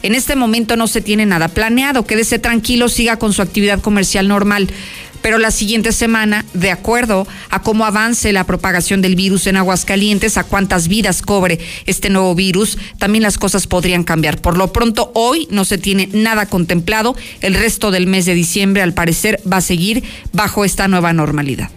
[0.01, 4.27] en este momento no se tiene nada planeado, quédese tranquilo, siga con su actividad comercial
[4.27, 4.67] normal
[5.23, 10.38] pero la siguiente semana, de acuerdo a cómo avance la propagación del virus en Aguascalientes,
[10.38, 14.41] a cuántas vidas cobre este nuevo virus, también las cosas podrían cambiar.
[14.41, 17.15] Por lo pronto, hoy no se tiene nada contemplado.
[17.39, 21.71] El resto del mes de diciembre, al parecer, va a seguir bajo esta nueva normalidad.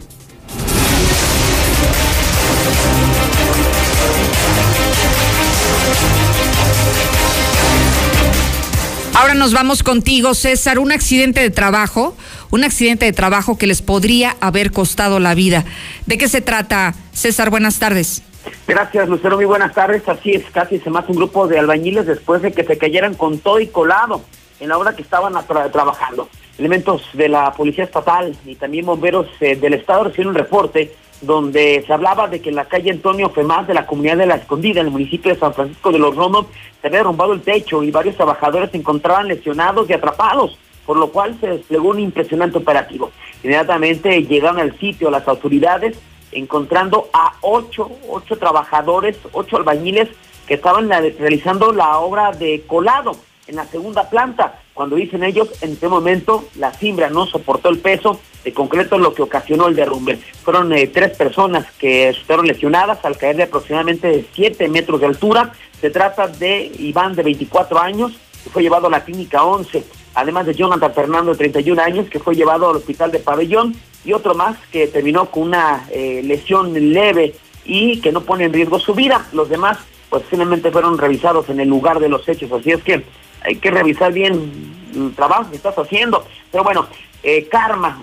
[9.17, 10.79] Ahora nos vamos contigo, César.
[10.79, 12.15] Un accidente de trabajo,
[12.51, 15.65] un accidente de trabajo que les podría haber costado la vida.
[16.07, 17.51] ¿De qué se trata, César?
[17.51, 18.23] Buenas tardes.
[18.67, 19.37] Gracias, Lucero.
[19.37, 20.09] Muy buenas tardes.
[20.09, 23.39] Así es, casi se mata un grupo de albañiles después de que se cayeran con
[23.39, 24.23] todo y colado
[24.61, 25.35] en la obra que estaban
[25.73, 26.29] trabajando.
[26.59, 31.83] Elementos de la Policía Estatal y también bomberos eh, del Estado recibieron un reporte donde
[31.87, 34.81] se hablaba de que en la calle Antonio Femás de la comunidad de La Escondida,
[34.81, 36.47] en el municipio de San Francisco de los Romos,
[36.81, 41.09] se había derrumbado el techo y varios trabajadores se encontraban lesionados y atrapados, por lo
[41.11, 43.11] cual se desplegó un impresionante operativo.
[43.43, 45.99] Inmediatamente llegaron al sitio las autoridades,
[46.33, 50.09] encontrando a ocho, ocho trabajadores, ocho albañiles
[50.47, 54.61] que estaban realizando la obra de colado en la segunda planta.
[54.75, 59.15] Cuando dicen ellos, en ese momento la cimbra no soportó el peso de concreto, lo
[59.15, 60.19] que ocasionó el derrumbe.
[60.45, 65.53] Fueron eh, tres personas que resultaron lesionadas al caer de aproximadamente 7 metros de altura.
[65.81, 68.13] Se trata de Iván, de 24 años,
[68.45, 69.85] que fue llevado a la clínica 11,
[70.17, 74.15] además de Jonathan Fernando, de 31 años, que fue llevado al hospital de Pabellón, y
[74.15, 78.79] otro más que terminó con una eh, lesión leve y que no pone en riesgo
[78.79, 79.27] su vida.
[79.33, 82.51] Los demás, pues finalmente fueron revisados en el lugar de los hechos.
[82.51, 83.05] Así es que
[83.43, 84.51] hay que revisar bien
[84.95, 86.25] el trabajo que estás haciendo.
[86.51, 86.87] Pero bueno,
[87.23, 88.03] eh, Karma,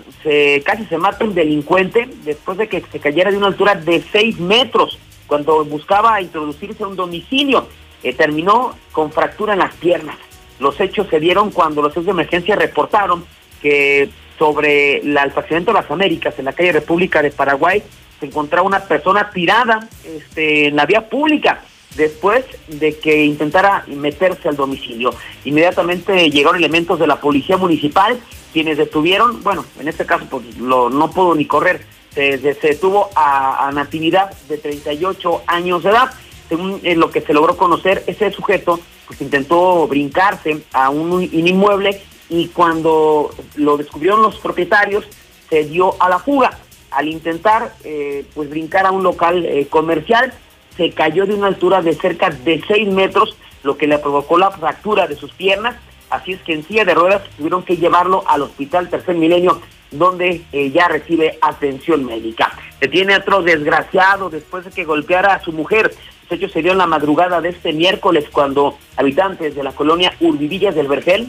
[0.64, 4.38] casi se mata un delincuente después de que se cayera de una altura de 6
[4.38, 7.66] metros cuando buscaba introducirse a un domicilio.
[8.04, 10.16] Eh, terminó con fractura en las piernas.
[10.58, 13.24] Los hechos se dieron cuando los servicios de emergencia reportaron
[13.60, 17.82] que sobre el fraccionamiento de las Américas, en la calle República de Paraguay,
[18.20, 21.62] se encontraba una persona tirada este, en la vía pública
[21.96, 25.14] después de que intentara meterse al domicilio.
[25.44, 28.18] Inmediatamente llegaron elementos de la policía municipal,
[28.52, 33.70] quienes detuvieron, bueno, en este caso pues lo, no pudo ni correr, se, detuvo a,
[33.74, 36.10] Natividad de 38 años de edad.
[36.48, 42.00] Según eh, lo que se logró conocer, ese sujeto pues intentó brincarse a un inmueble
[42.28, 45.04] y cuando lo descubrieron los propietarios
[45.48, 46.58] se dio a la fuga.
[46.90, 50.32] Al intentar eh, pues brincar a un local eh, comercial,
[50.76, 54.50] se cayó de una altura de cerca de 6 metros, lo que le provocó la
[54.50, 55.76] fractura de sus piernas.
[56.10, 60.42] Así es que en silla de ruedas tuvieron que llevarlo al hospital Tercer Milenio, donde
[60.52, 62.52] eh, ya recibe atención médica.
[62.80, 65.94] Se tiene otro desgraciado después de que golpeara a su mujer.
[66.24, 70.14] Los hechos se dio en la madrugada de este miércoles cuando habitantes de la colonia
[70.20, 71.28] Urbivillas del Vergel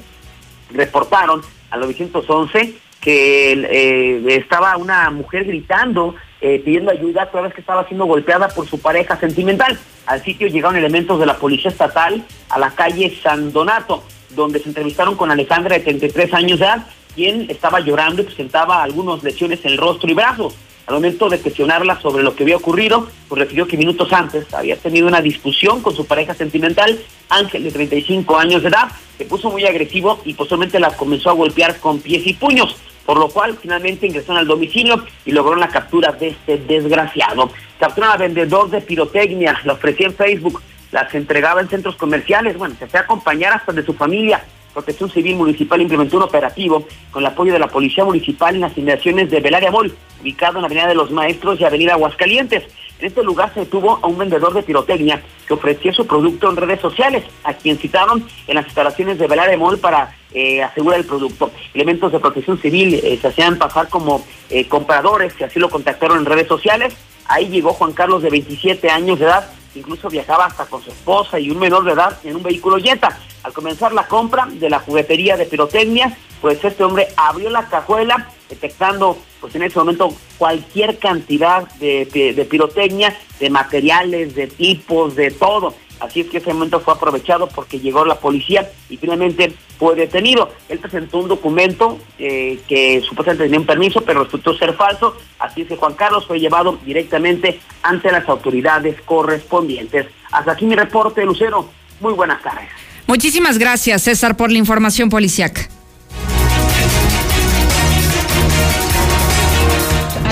[0.72, 7.60] reportaron al 911 que eh, estaba una mujer gritando, eh, pidiendo ayuda toda vez que
[7.60, 9.78] estaba siendo golpeada por su pareja sentimental.
[10.06, 14.70] Al sitio llegaron elementos de la Policía Estatal a la calle San Donato, donde se
[14.70, 19.64] entrevistaron con Alejandra de 33 años de edad, quien estaba llorando y presentaba algunas lesiones
[19.66, 20.56] en el rostro y brazos.
[20.88, 24.78] Al momento de cuestionarla sobre lo que había ocurrido, pues refirió que minutos antes había
[24.78, 29.50] tenido una discusión con su pareja sentimental, Ángel, de 35 años de edad, se puso
[29.50, 33.58] muy agresivo y posteriormente la comenzó a golpear con pies y puños por lo cual
[33.62, 37.52] finalmente ingresaron al domicilio y lograron la captura de este desgraciado.
[37.80, 42.76] Capturaron a vendedor de pirotecnia, lo ofrecía en Facebook, las entregaba en centros comerciales, bueno,
[42.80, 44.44] se fue a acompañar hasta de su familia.
[44.76, 48.78] Protección Civil Municipal implementó un operativo con el apoyo de la Policía Municipal en las
[48.78, 52.64] inmediaciones de Belaria Mall, ubicado en la Avenida de los Maestros y Avenida Aguascalientes.
[53.00, 56.58] En este lugar se detuvo a un vendedor de pirotecnia que ofrecía su producto en
[56.58, 61.06] redes sociales, a quien citaron en las instalaciones de Belaria Mall para eh, asegurar el
[61.06, 61.52] producto.
[61.74, 66.18] Elementos de protección civil eh, se hacían pasar como eh, compradores, que así lo contactaron
[66.18, 66.94] en redes sociales.
[67.28, 71.40] Ahí llegó Juan Carlos de 27 años de edad, incluso viajaba hasta con su esposa
[71.40, 73.18] y un menor de edad en un vehículo Jetta.
[73.46, 78.28] Al comenzar la compra de la juguetería de pirotecnia, pues este hombre abrió la cajuela
[78.50, 85.76] detectando pues en ese momento cualquier cantidad de, pirotecnia, de materiales, de tipos, de todo.
[86.00, 90.50] Así es que ese momento fue aprovechado porque llegó la policía y finalmente fue detenido.
[90.68, 95.18] Él presentó un documento eh, que supuestamente tenía un permiso, pero resultó ser falso.
[95.38, 100.08] Así es que Juan Carlos fue llevado directamente ante las autoridades correspondientes.
[100.32, 101.70] Hasta aquí mi reporte, Lucero.
[102.02, 102.85] Muy buenas tardes.
[103.08, 105.70] Muchísimas gracias, César, por la información policiaca.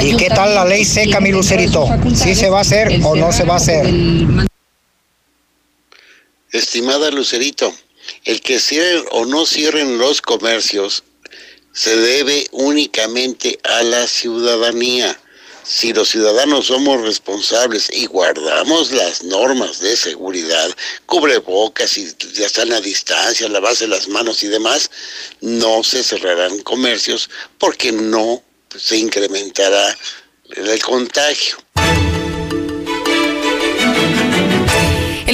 [0.02, 1.88] ¿Y qué tal la ley seca, mi Lucerito?
[2.14, 3.86] ¿Sí se va a hacer o no se va a hacer?
[6.52, 7.74] Estimada Lucerito,
[8.26, 11.04] el que cierren o no cierren los comercios
[11.72, 15.18] se debe únicamente a la ciudadanía.
[15.64, 20.70] Si los ciudadanos somos responsables y guardamos las normas de seguridad,
[21.06, 24.92] cubrebocas y ya están a distancia, lavarse las manos y demás,
[25.40, 28.44] no se cerrarán comercios porque no
[28.78, 29.98] se incrementará
[30.50, 31.58] el contagio.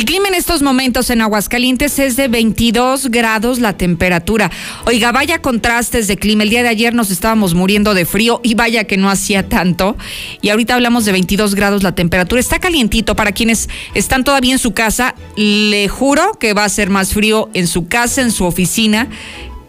[0.10, 4.50] Clima en estos momentos en Aguascalientes es de 22 grados la temperatura.
[4.88, 6.41] Oiga, vaya contrastes de clima.
[6.41, 9.95] El día de ayer nos estábamos muriendo de frío y vaya que no hacía tanto.
[10.41, 12.41] Y ahorita hablamos de 22 grados la temperatura.
[12.41, 15.13] Está calientito para quienes están todavía en su casa.
[15.36, 19.10] Le juro que va a ser más frío en su casa, en su oficina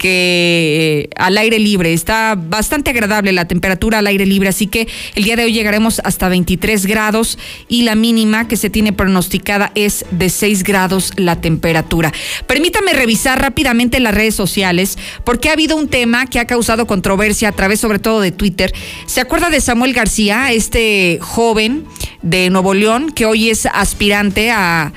[0.01, 1.93] que al aire libre.
[1.93, 6.01] Está bastante agradable la temperatura al aire libre, así que el día de hoy llegaremos
[6.03, 7.37] hasta 23 grados
[7.67, 12.11] y la mínima que se tiene pronosticada es de 6 grados la temperatura.
[12.47, 17.49] Permítame revisar rápidamente las redes sociales porque ha habido un tema que ha causado controversia
[17.49, 18.73] a través sobre todo de Twitter.
[19.05, 21.85] ¿Se acuerda de Samuel García, este joven
[22.23, 24.93] de Nuevo León que hoy es aspirante a,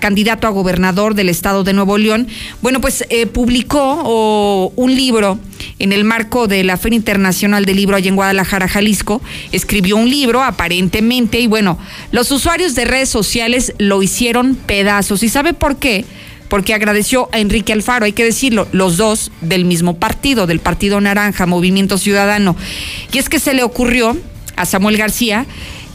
[0.00, 2.28] candidato a gobernador del estado de Nuevo León?
[2.62, 5.38] Bueno, pues eh, publicó un libro
[5.78, 9.22] en el marco de la Feria Internacional del Libro allá en Guadalajara, Jalisco.
[9.52, 11.78] Escribió un libro, aparentemente, y bueno,
[12.12, 15.22] los usuarios de redes sociales lo hicieron pedazos.
[15.22, 16.04] ¿Y sabe por qué?
[16.48, 21.00] Porque agradeció a Enrique Alfaro, hay que decirlo, los dos del mismo partido, del Partido
[21.00, 22.56] Naranja, Movimiento Ciudadano.
[23.12, 24.16] Y es que se le ocurrió
[24.56, 25.46] a Samuel García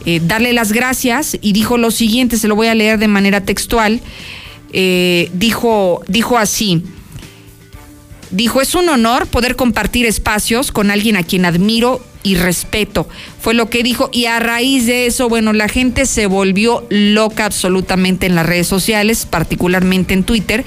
[0.05, 3.41] eh, darle las gracias y dijo lo siguiente, se lo voy a leer de manera
[3.41, 4.01] textual.
[4.73, 6.83] Eh, dijo, dijo así.
[8.31, 13.07] Dijo, es un honor poder compartir espacios con alguien a quien admiro y respeto.
[13.39, 14.09] Fue lo que dijo.
[14.11, 18.67] Y a raíz de eso, bueno, la gente se volvió loca absolutamente en las redes
[18.67, 20.65] sociales, particularmente en Twitter.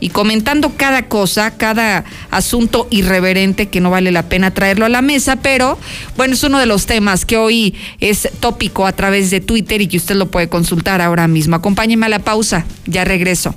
[0.00, 5.02] Y comentando cada cosa, cada asunto irreverente que no vale la pena traerlo a la
[5.02, 5.78] mesa, pero
[6.16, 9.88] bueno, es uno de los temas que hoy es tópico a través de Twitter y
[9.88, 11.56] que usted lo puede consultar ahora mismo.
[11.56, 13.54] Acompáñeme a la pausa, ya regreso.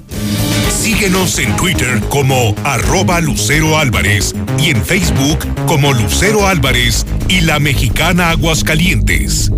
[0.81, 5.37] Síguenos en Twitter como arroba Lucero Álvarez y en Facebook
[5.67, 9.51] como Lucero Álvarez y la mexicana Aguascalientes.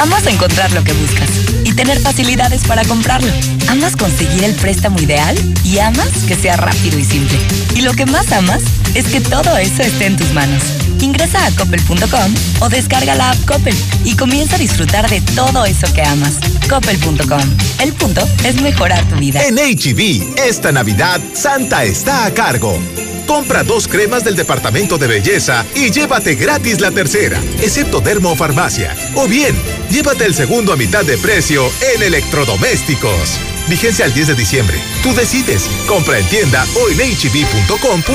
[0.00, 1.30] Amas encontrar lo que buscas
[1.74, 3.30] tener facilidades para comprarlo.
[3.68, 7.38] Amas conseguir el préstamo ideal y amas que sea rápido y simple.
[7.74, 8.62] Y lo que más amas
[8.94, 10.83] es que todo eso esté en tus manos.
[11.04, 15.86] Ingresa a coppel.com o descarga la app Coppel y comienza a disfrutar de todo eso
[15.92, 16.38] que amas.
[16.66, 17.42] Coppel.com.
[17.78, 19.42] El punto es mejorar tu vida.
[19.42, 22.78] En HB, esta Navidad, Santa está a cargo.
[23.26, 28.96] Compra dos cremas del departamento de belleza y llévate gratis la tercera, excepto Dermo Farmacia.
[29.14, 29.54] O bien,
[29.90, 33.53] llévate el segundo a mitad de precio en electrodomésticos.
[33.68, 34.78] Vigencia al 10 de diciembre.
[35.02, 35.68] Tú decides.
[35.86, 38.14] Compra en tienda o en hb.com.mx.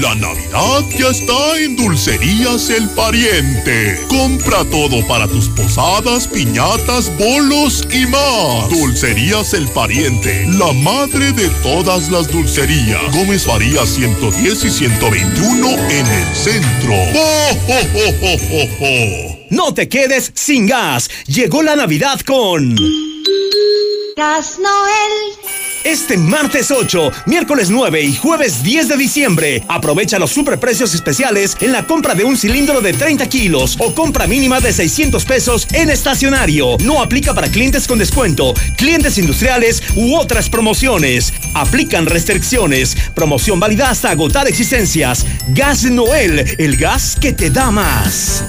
[0.00, 4.00] La Navidad ya está en Dulcerías El Pariente.
[4.08, 8.68] Compra todo para tus posadas, piñatas, bolos y más.
[8.70, 13.02] Dulcerías El Pariente, la madre de todas las dulcerías.
[13.12, 16.94] Gómez Faría 110 y 121 en el centro.
[19.50, 21.08] No te quedes sin gas.
[21.26, 22.76] Llegó la Navidad con...
[24.16, 25.38] Gas Noel.
[25.84, 31.72] Este martes 8, miércoles 9 y jueves 10 de diciembre, aprovecha los superprecios especiales en
[31.72, 35.88] la compra de un cilindro de 30 kilos o compra mínima de 600 pesos en
[35.88, 36.76] estacionario.
[36.84, 41.32] No aplica para clientes con descuento, clientes industriales u otras promociones.
[41.54, 42.96] Aplican restricciones.
[43.14, 45.24] Promoción válida hasta agotar existencias.
[45.48, 48.42] Gas Noel, el gas que te da más.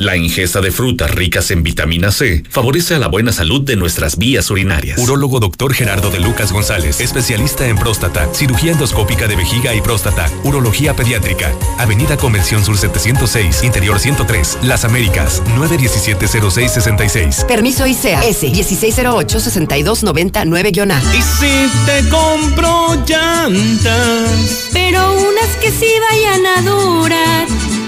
[0.00, 4.16] La ingesta de frutas ricas en vitamina C favorece a la buena salud de nuestras
[4.16, 4.98] vías urinarias.
[4.98, 5.74] Urólogo Dr.
[5.74, 11.52] Gerardo de Lucas González, especialista en próstata, cirugía endoscópica de vejiga y próstata, urología pediátrica.
[11.76, 17.44] Avenida Convención Sur 706, Interior 103, Las Américas, 917-0666.
[17.44, 21.02] Permiso ICEA S 1608-6299-A.
[21.14, 27.79] Y si te compro llantas, pero unas que sí vayan a durar.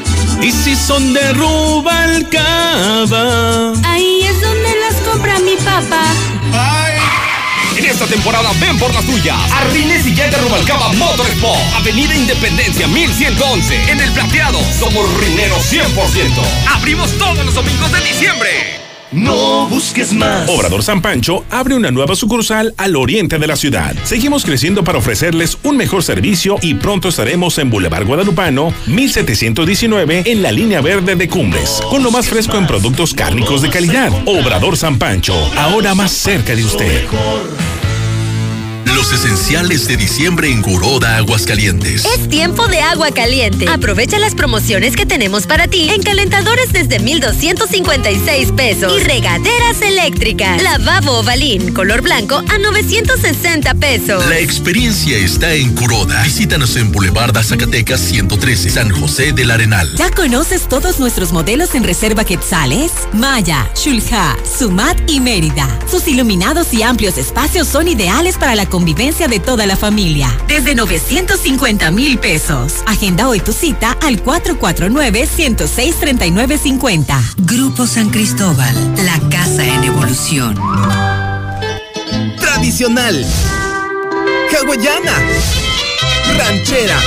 [0.42, 2.02] Y si son de Rubalcaba.
[3.84, 6.02] Ahí es donde las compra mi papá.
[7.76, 9.36] En esta temporada ven por las tuyas.
[9.52, 11.60] Arrines y de Rubalcaba Motorsport.
[11.76, 13.90] Avenida Independencia 1111.
[13.90, 14.58] En el plateado.
[14.78, 16.42] Somos rineros 100%.
[16.74, 18.81] Abrimos todos los domingos de diciembre.
[19.12, 20.48] No busques más.
[20.48, 23.94] Obrador San Pancho abre una nueva sucursal al oriente de la ciudad.
[24.04, 30.42] Seguimos creciendo para ofrecerles un mejor servicio y pronto estaremos en Boulevard Guadalupano, 1719, en
[30.42, 34.10] la línea verde de Cumbres, con lo más fresco en productos cárnicos de calidad.
[34.24, 37.06] Obrador San Pancho, ahora más cerca de usted.
[38.94, 42.04] Los esenciales de diciembre en Curoda, Aguascalientes.
[42.04, 43.66] Es tiempo de agua caliente.
[43.68, 50.62] Aprovecha las promociones que tenemos para ti en calentadores desde 1,256 pesos y regaderas eléctricas.
[50.62, 54.26] Lavabo Ovalín, color blanco a 960 pesos.
[54.26, 56.22] La experiencia está en Curoda.
[56.22, 59.90] Visítanos en Boulevard Zacatecas 113, San José del Arenal.
[59.96, 62.92] ¿Ya conoces todos nuestros modelos en Reserva Quetzales?
[63.14, 65.66] Maya, Shulha, Sumat y Mérida.
[65.90, 70.28] Sus iluminados y amplios espacios son ideales para la convivencia de toda la familia.
[70.48, 72.82] Desde 950 mil pesos.
[72.84, 77.16] Agenda hoy tu cita al 449-106-3950.
[77.36, 78.74] Grupo San Cristóbal,
[79.04, 80.58] la casa en evolución.
[82.40, 83.24] Tradicional.
[84.50, 85.14] Hawaiana.
[86.36, 86.98] Ranchera.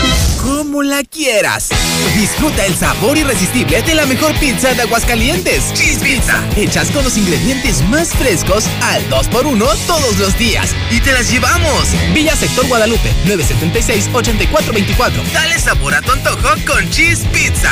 [0.46, 1.70] Como la quieras.
[2.16, 5.74] Disfruta el sabor irresistible de la mejor pizza de Aguascalientes.
[5.74, 6.40] Cheese Pizza.
[6.56, 10.70] Hechas con los ingredientes más frescos al 2x1 todos los días.
[10.92, 11.88] Y te las llevamos.
[12.14, 15.24] Villa Sector Guadalupe, 976-8424.
[15.34, 17.72] Dale sabor a tu antojo con Cheese Pizza.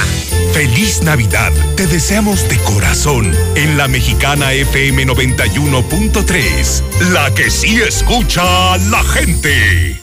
[0.53, 1.51] Feliz Navidad.
[1.77, 6.81] Te deseamos de corazón en la mexicana FM 91.3.
[7.11, 10.02] La que sí escucha a la gente.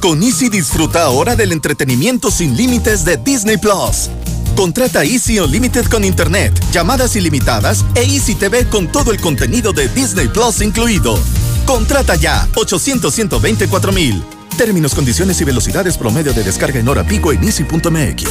[0.00, 4.10] Con Easy disfruta ahora del entretenimiento sin límites de Disney Plus.
[4.54, 9.88] Contrata Easy Unlimited con Internet, llamadas ilimitadas e Easy TV con todo el contenido de
[9.88, 11.18] Disney Plus incluido.
[11.66, 14.22] Contrata ya 800 124 mil.
[14.56, 18.24] Términos, condiciones y velocidades promedio de descarga en hora pico en easy.mx.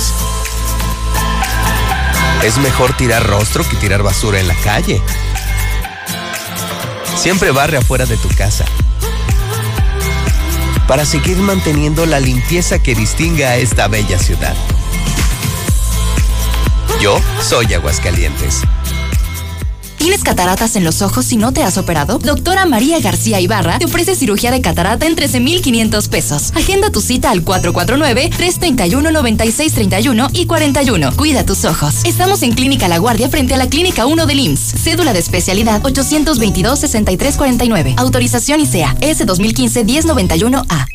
[2.44, 5.02] Es mejor tirar rostro que tirar basura en la calle.
[7.16, 8.66] Siempre barre afuera de tu casa.
[10.88, 14.56] Para seguir manteniendo la limpieza que distinga a esta bella ciudad.
[17.02, 18.62] Yo soy Aguascalientes.
[20.06, 22.20] ¿Tienes cataratas en los ojos si no te has operado?
[22.20, 26.52] Doctora María García Ibarra te ofrece cirugía de catarata en 13,500 pesos.
[26.54, 31.12] Agenda tu cita al 449-331-9631 y 41.
[31.16, 32.06] Cuida tus ojos.
[32.06, 34.76] Estamos en Clínica La Guardia frente a la Clínica 1 del IMSS.
[34.84, 37.96] Cédula de especialidad 822-6349.
[37.98, 40.95] Autorización ICEA S 2015-1091A.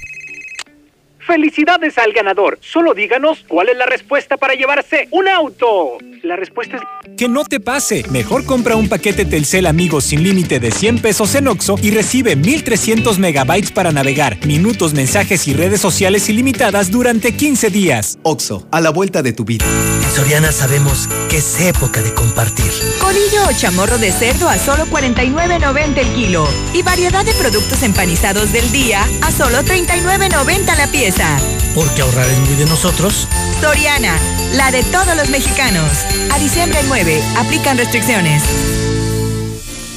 [1.31, 2.59] ¡Felicidades al ganador!
[2.61, 5.99] Solo díganos cuál es la respuesta para llevarse un auto.
[6.25, 6.83] La respuesta es...
[7.17, 8.05] Que no te pase.
[8.11, 12.35] Mejor compra un paquete Telcel Amigos sin límite de 100 pesos en Oxo y recibe
[12.35, 18.19] 1300 megabytes para navegar, minutos, mensajes y redes sociales ilimitadas durante 15 días.
[18.25, 19.65] Oxo, a la vuelta de tu vida.
[20.03, 22.73] En Soriana sabemos que es época de compartir.
[23.01, 26.49] Codillo o chamorro de cerdo a solo 49.90 el kilo.
[26.75, 31.20] Y variedad de productos empanizados del día a solo 39.90 la pieza.
[31.75, 33.29] Porque ahorrar es muy de nosotros.
[33.61, 34.17] Soriana,
[34.55, 35.91] la de todos los mexicanos.
[36.33, 38.43] A diciembre 9, aplican restricciones.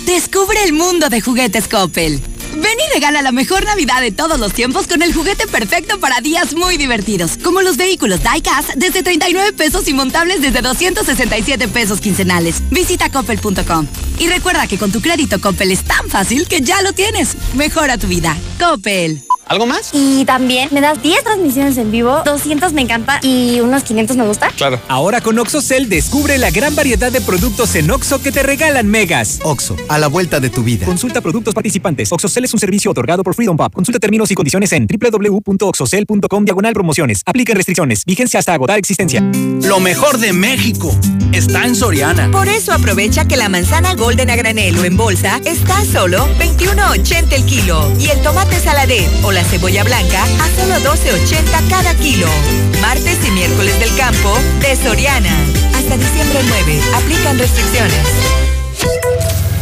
[0.05, 2.21] Descubre el mundo de juguetes Coppel.
[2.55, 6.21] Ven y regala la mejor Navidad de todos los tiempos con el juguete perfecto para
[6.21, 11.99] días muy divertidos, como los vehículos Diecast desde 39 pesos y montables desde 267 pesos
[11.99, 12.61] quincenales.
[12.69, 13.87] Visita coppel.com.
[14.19, 17.35] Y recuerda que con tu crédito Coppel es tan fácil que ya lo tienes.
[17.55, 18.37] Mejora tu vida.
[18.59, 19.23] Coppel.
[19.47, 19.91] ¿Algo más?
[19.93, 24.25] Y también me das 10 transmisiones en vivo, 200 me encanta y unos 500 me
[24.25, 24.49] gusta.
[24.55, 24.79] Claro.
[24.87, 29.39] Ahora con OxoCell descubre la gran variedad de productos en Oxo que te regalan megas.
[29.43, 30.85] Oxo, a la vuelta de tu vida.
[30.85, 32.11] Consulta productos participantes.
[32.11, 33.73] OxoCell es un servicio otorgado por Freedom Pop.
[33.73, 37.21] Consulta términos y condiciones en www.oxocell.com diagonal promociones.
[37.25, 38.05] Aplica restricciones.
[38.05, 39.21] Vigencia hasta agotar existencia.
[39.61, 40.95] Lo mejor de México
[41.33, 42.29] está en Soriana.
[42.31, 46.27] Por eso aprovecha que la manzana golden a granel o en bolsa está a solo
[46.39, 51.95] 21.80 el kilo y el tomate saladet o la cebolla blanca a solo 12.80 cada
[51.95, 52.27] kilo.
[52.81, 55.35] Martes y miércoles del campo de Soriana.
[55.73, 56.81] Hasta diciembre 9.
[56.95, 59.12] Aplican restricciones.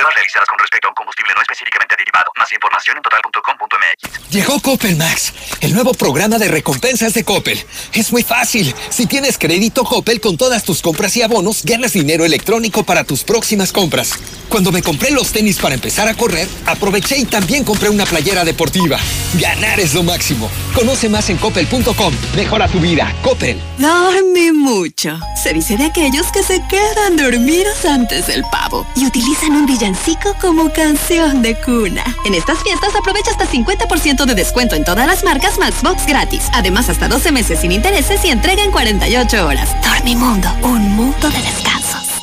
[0.00, 2.32] Pruebas realizadas con respecto a un combustible no específicamente derivado.
[2.38, 4.30] Más información en total.com.mx.
[4.30, 7.62] Llegó Coppel Max, el nuevo programa de recompensas de Coppel.
[7.92, 8.74] Es muy fácil.
[8.88, 13.24] Si tienes crédito Coppel con todas tus compras y abonos, ganas dinero electrónico para tus
[13.24, 14.18] próximas compras.
[14.48, 18.44] Cuando me compré los tenis para empezar a correr, aproveché y también compré una playera
[18.44, 18.98] deportiva.
[19.34, 20.50] Ganar es lo máximo.
[20.74, 22.14] Conoce más en coppel.com.
[22.34, 23.14] Mejora tu vida.
[23.22, 23.60] Coppel.
[23.76, 25.20] Dorme mucho.
[25.40, 30.34] Se dice de aquellos que se quedan dormidos antes del pavo y utilizan un villancico
[30.40, 32.04] como canción de cuna.
[32.24, 36.48] En estas fiestas aprovecha hasta 50% de descuento en todas las marcas Maxbox gratis.
[36.52, 39.74] Además, hasta 12 meses sin intereses y entrega en 48 horas.
[39.82, 41.69] Dormimundo, un mundo de descansos.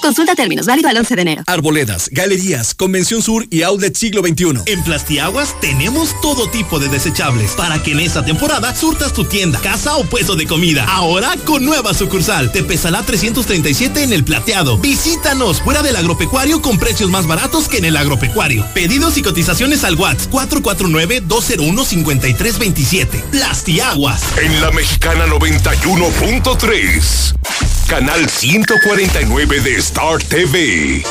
[0.07, 1.43] Consulta términos, válido al 11 de enero.
[1.47, 4.61] Arboledas, galerías, Convención Sur y Outlet Siglo XXI.
[4.65, 9.59] En Plastiaguas tenemos todo tipo de desechables para que en esta temporada surtas tu tienda,
[9.59, 10.85] casa o puesto de comida.
[10.87, 12.53] Ahora con nueva sucursal.
[12.53, 14.77] Te pesará 337 en el plateado.
[14.77, 18.65] Visítanos fuera del agropecuario con precios más baratos que en el agropecuario.
[18.73, 23.23] Pedidos y cotizaciones al WhatsApp 449-201-5327.
[23.23, 24.23] Plastiaguas.
[24.41, 27.76] En la mexicana 91.3.
[27.87, 31.03] Canal 149 de Star TV.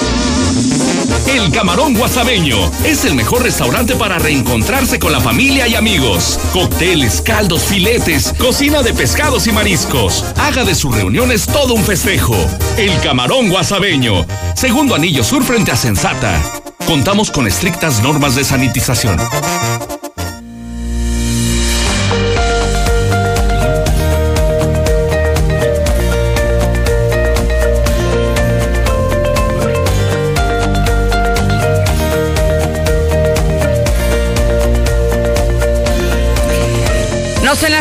[1.27, 6.39] El Camarón Guasabeño es el mejor restaurante para reencontrarse con la familia y amigos.
[6.53, 10.24] Cócteles, caldos, filetes, cocina de pescados y mariscos.
[10.37, 12.37] Haga de sus reuniones todo un festejo.
[12.77, 14.27] El Camarón Guasabeño.
[14.55, 16.43] Segundo anillo sur frente a Sensata.
[16.87, 19.16] Contamos con estrictas normas de sanitización.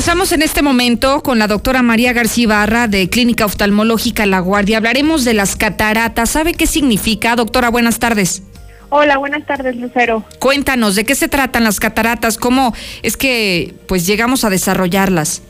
[0.06, 4.78] Enlazamos en este momento con la doctora María García Ibarra de Clínica Oftalmológica La Guardia.
[4.78, 6.30] Hablaremos de las cataratas.
[6.30, 7.70] ¿Sabe qué significa, doctora?
[7.72, 8.44] Buenas tardes.
[8.90, 10.24] Hola, buenas tardes, Lucero.
[10.38, 12.38] Cuéntanos, ¿de qué se tratan las cataratas?
[12.38, 15.42] ¿Cómo es que pues llegamos a desarrollarlas?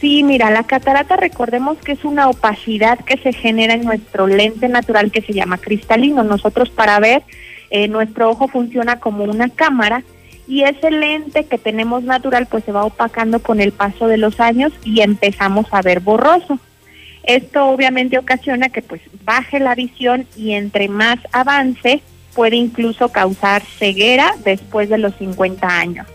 [0.00, 4.68] Sí, mira, la catarata recordemos que es una opacidad que se genera en nuestro lente
[4.68, 6.22] natural que se llama cristalino.
[6.22, 7.24] Nosotros para ver,
[7.70, 10.04] eh, nuestro ojo funciona como una cámara
[10.46, 14.40] y ese lente que tenemos natural pues se va opacando con el paso de los
[14.40, 16.58] años y empezamos a ver borroso.
[17.22, 22.02] Esto obviamente ocasiona que pues baje la visión y entre más avance
[22.34, 26.06] puede incluso causar ceguera después de los 50 años.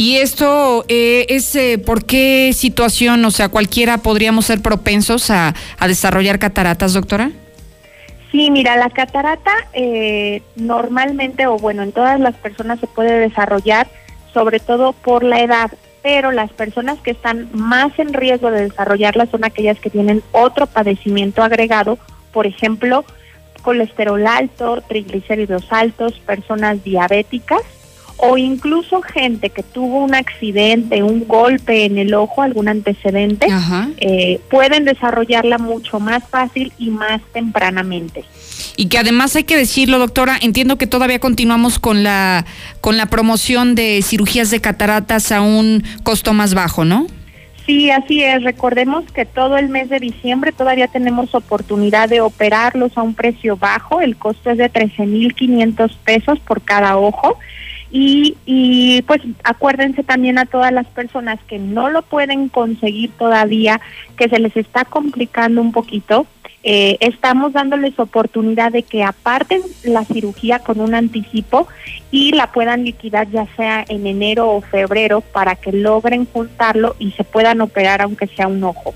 [0.00, 3.24] ¿Y esto eh, es eh, por qué situación?
[3.24, 5.54] O sea, cualquiera podríamos ser propensos a,
[5.86, 7.32] desarrollar cataratas, doctora.
[8.30, 13.88] Sí, mira, la catarata eh, normalmente, o bueno, en todas las personas se puede desarrollar,
[14.34, 15.70] sobre todo por la edad,
[16.02, 20.66] pero las personas que están más en riesgo de desarrollarla son aquellas que tienen otro
[20.66, 21.98] padecimiento agregado,
[22.32, 23.04] por ejemplo,
[23.62, 27.62] colesterol alto, triglicéridos altos, personas diabéticas
[28.18, 33.46] o incluso gente que tuvo un accidente, un golpe en el ojo, algún antecedente,
[33.98, 38.24] eh, pueden desarrollarla mucho más fácil y más tempranamente.
[38.76, 42.44] Y que además hay que decirlo, doctora, entiendo que todavía continuamos con la
[42.80, 47.06] con la promoción de cirugías de cataratas a un costo más bajo, ¿no?
[47.66, 48.42] Sí, así es.
[48.42, 53.58] Recordemos que todo el mes de diciembre todavía tenemos oportunidad de operarlos a un precio
[53.58, 54.00] bajo.
[54.00, 57.38] El costo es de 13.500 pesos por cada ojo.
[57.90, 63.80] Y, y pues acuérdense también a todas las personas que no lo pueden conseguir todavía,
[64.16, 66.26] que se les está complicando un poquito,
[66.64, 71.68] eh, estamos dándoles oportunidad de que aparten la cirugía con un anticipo
[72.10, 77.12] y la puedan liquidar ya sea en enero o febrero para que logren juntarlo y
[77.12, 78.92] se puedan operar aunque sea un ojo.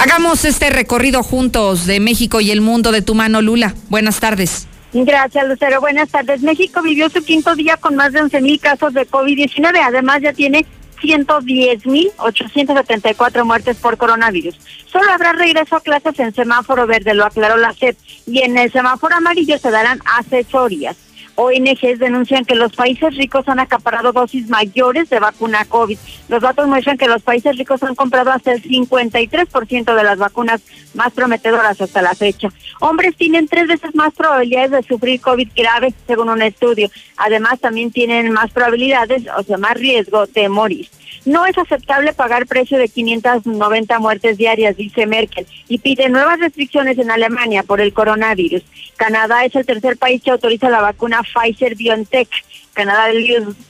[0.00, 3.74] Hagamos este recorrido juntos de México y el mundo de tu mano, Lula.
[3.90, 4.66] Buenas tardes.
[4.94, 5.78] Gracias, Lucero.
[5.82, 6.40] Buenas tardes.
[6.40, 9.78] México vivió su quinto día con más de 11 mil casos de COVID-19.
[9.84, 10.64] Además, ya tiene
[11.02, 14.58] 110 mil 874 muertes por coronavirus.
[14.90, 18.72] Solo habrá regreso a clases en semáforo verde, lo aclaró la SEP, y en el
[18.72, 20.96] semáforo amarillo se darán asesorías.
[21.36, 25.98] ONGs denuncian que los países ricos han acaparado dosis mayores de vacuna COVID.
[26.28, 30.60] Los datos muestran que los países ricos han comprado hasta el 53% de las vacunas
[30.94, 32.48] más prometedoras hasta la fecha.
[32.80, 36.90] Hombres tienen tres veces más probabilidades de sufrir COVID grave, según un estudio.
[37.16, 40.88] Además, también tienen más probabilidades, o sea, más riesgo de morir.
[41.24, 46.98] No es aceptable pagar precio de 590 muertes diarias, dice Merkel, y pide nuevas restricciones
[46.98, 48.62] en Alemania por el coronavirus.
[48.96, 52.28] Canadá es el tercer país que autoriza la vacuna Pfizer BioNTech.
[52.72, 53.08] Canadá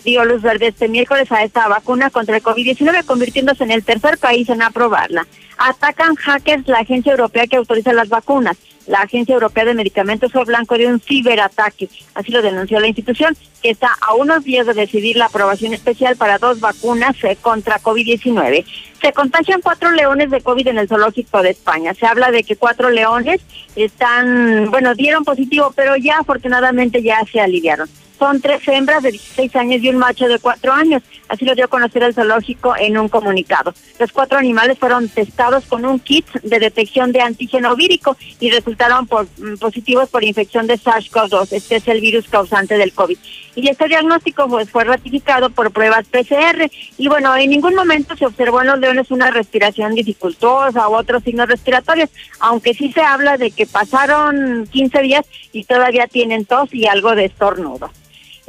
[0.04, 4.18] dio luz verde este miércoles a esta vacuna contra el COVID-19, convirtiéndose en el tercer
[4.18, 5.26] país en aprobarla.
[5.58, 8.56] Atacan hackers la agencia europea que autoriza las vacunas
[8.90, 11.88] la Agencia Europea de Medicamentos fue blanco de un ciberataque.
[12.14, 16.16] Así lo denunció la institución, que está a unos días de decidir la aprobación especial
[16.16, 18.64] para dos vacunas eh, contra COVID-19.
[19.00, 21.94] Se contagian cuatro leones de COVID en el zoológico de España.
[21.94, 23.40] Se habla de que cuatro leones
[23.76, 27.88] están, bueno, dieron positivo, pero ya afortunadamente ya se aliviaron
[28.20, 31.02] son tres hembras de 16 años y un macho de cuatro años.
[31.30, 33.72] Así lo dio a conocer el zoológico en un comunicado.
[34.00, 39.04] Los cuatro animales fueron testados con un kit de detección de antígeno vírico y resultaron
[39.04, 41.52] mm, positivos por infección de SARS-CoV-2.
[41.52, 43.16] Este es el virus causante del COVID.
[43.54, 46.68] Y este diagnóstico fue ratificado por pruebas PCR.
[46.98, 51.22] Y bueno, en ningún momento se observó en los leones una respiración dificultosa u otros
[51.22, 52.10] signos respiratorios,
[52.40, 57.14] aunque sí se habla de que pasaron 15 días y todavía tienen tos y algo
[57.14, 57.88] de estornudo.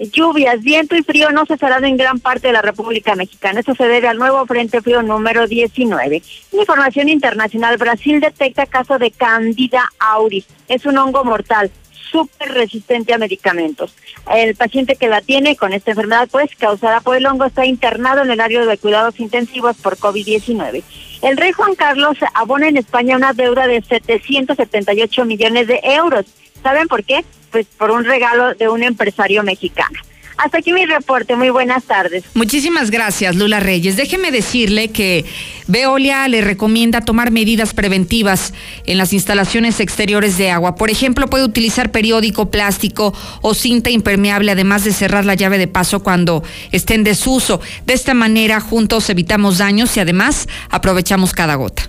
[0.10, 3.60] Lluvias, viento y frío no cesarán en gran parte de la República Mexicana.
[3.60, 6.24] Esto se debe al nuevo Frente Frío número 19.
[6.54, 7.78] Información internacional.
[7.78, 10.48] Brasil detecta caso de Candida auris.
[10.68, 11.70] Es un hongo mortal
[12.12, 13.94] súper resistente a medicamentos.
[14.36, 18.24] El paciente que la tiene con esta enfermedad, pues, causada por el hongo, está internado
[18.24, 20.84] en el área de cuidados intensivos por COVID-19.
[21.22, 26.26] El rey Juan Carlos abona en España una deuda de 778 millones de euros.
[26.64, 27.24] ¿Saben por qué?
[27.52, 30.00] Pues por un regalo de un empresario mexicano.
[30.44, 31.36] Hasta aquí mi reporte.
[31.36, 32.24] Muy buenas tardes.
[32.34, 33.96] Muchísimas gracias, Lula Reyes.
[33.96, 35.24] Déjeme decirle que
[35.68, 38.54] Veolia le recomienda tomar medidas preventivas
[38.88, 40.76] en las instalaciones exteriores de agua.
[40.76, 45.68] Por ejemplo, puede utilizar periódico, plástico o cinta impermeable, además de cerrar la llave de
[45.68, 47.62] paso cuando esté en desuso.
[47.86, 51.84] De esta manera, juntos evitamos daños y además aprovechamos cada gota.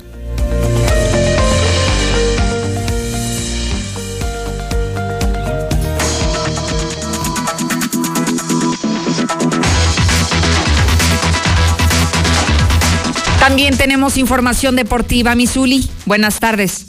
[13.42, 15.90] También tenemos información deportiva, Misuli.
[16.06, 16.86] Buenas tardes.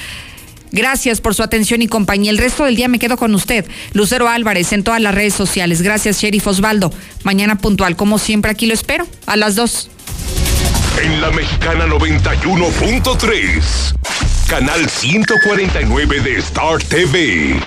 [0.72, 2.32] Gracias por su atención y compañía.
[2.32, 3.66] El resto del día me quedo con usted.
[3.94, 5.82] Lucero Álvarez en todas las redes sociales.
[5.82, 6.94] Gracias, Sheriff Osvaldo.
[7.24, 9.90] Mañana puntual, como siempre, aquí lo espero, a las dos.
[11.02, 13.96] En la Mexicana 91.3,
[14.48, 17.60] canal 149 de Star TV.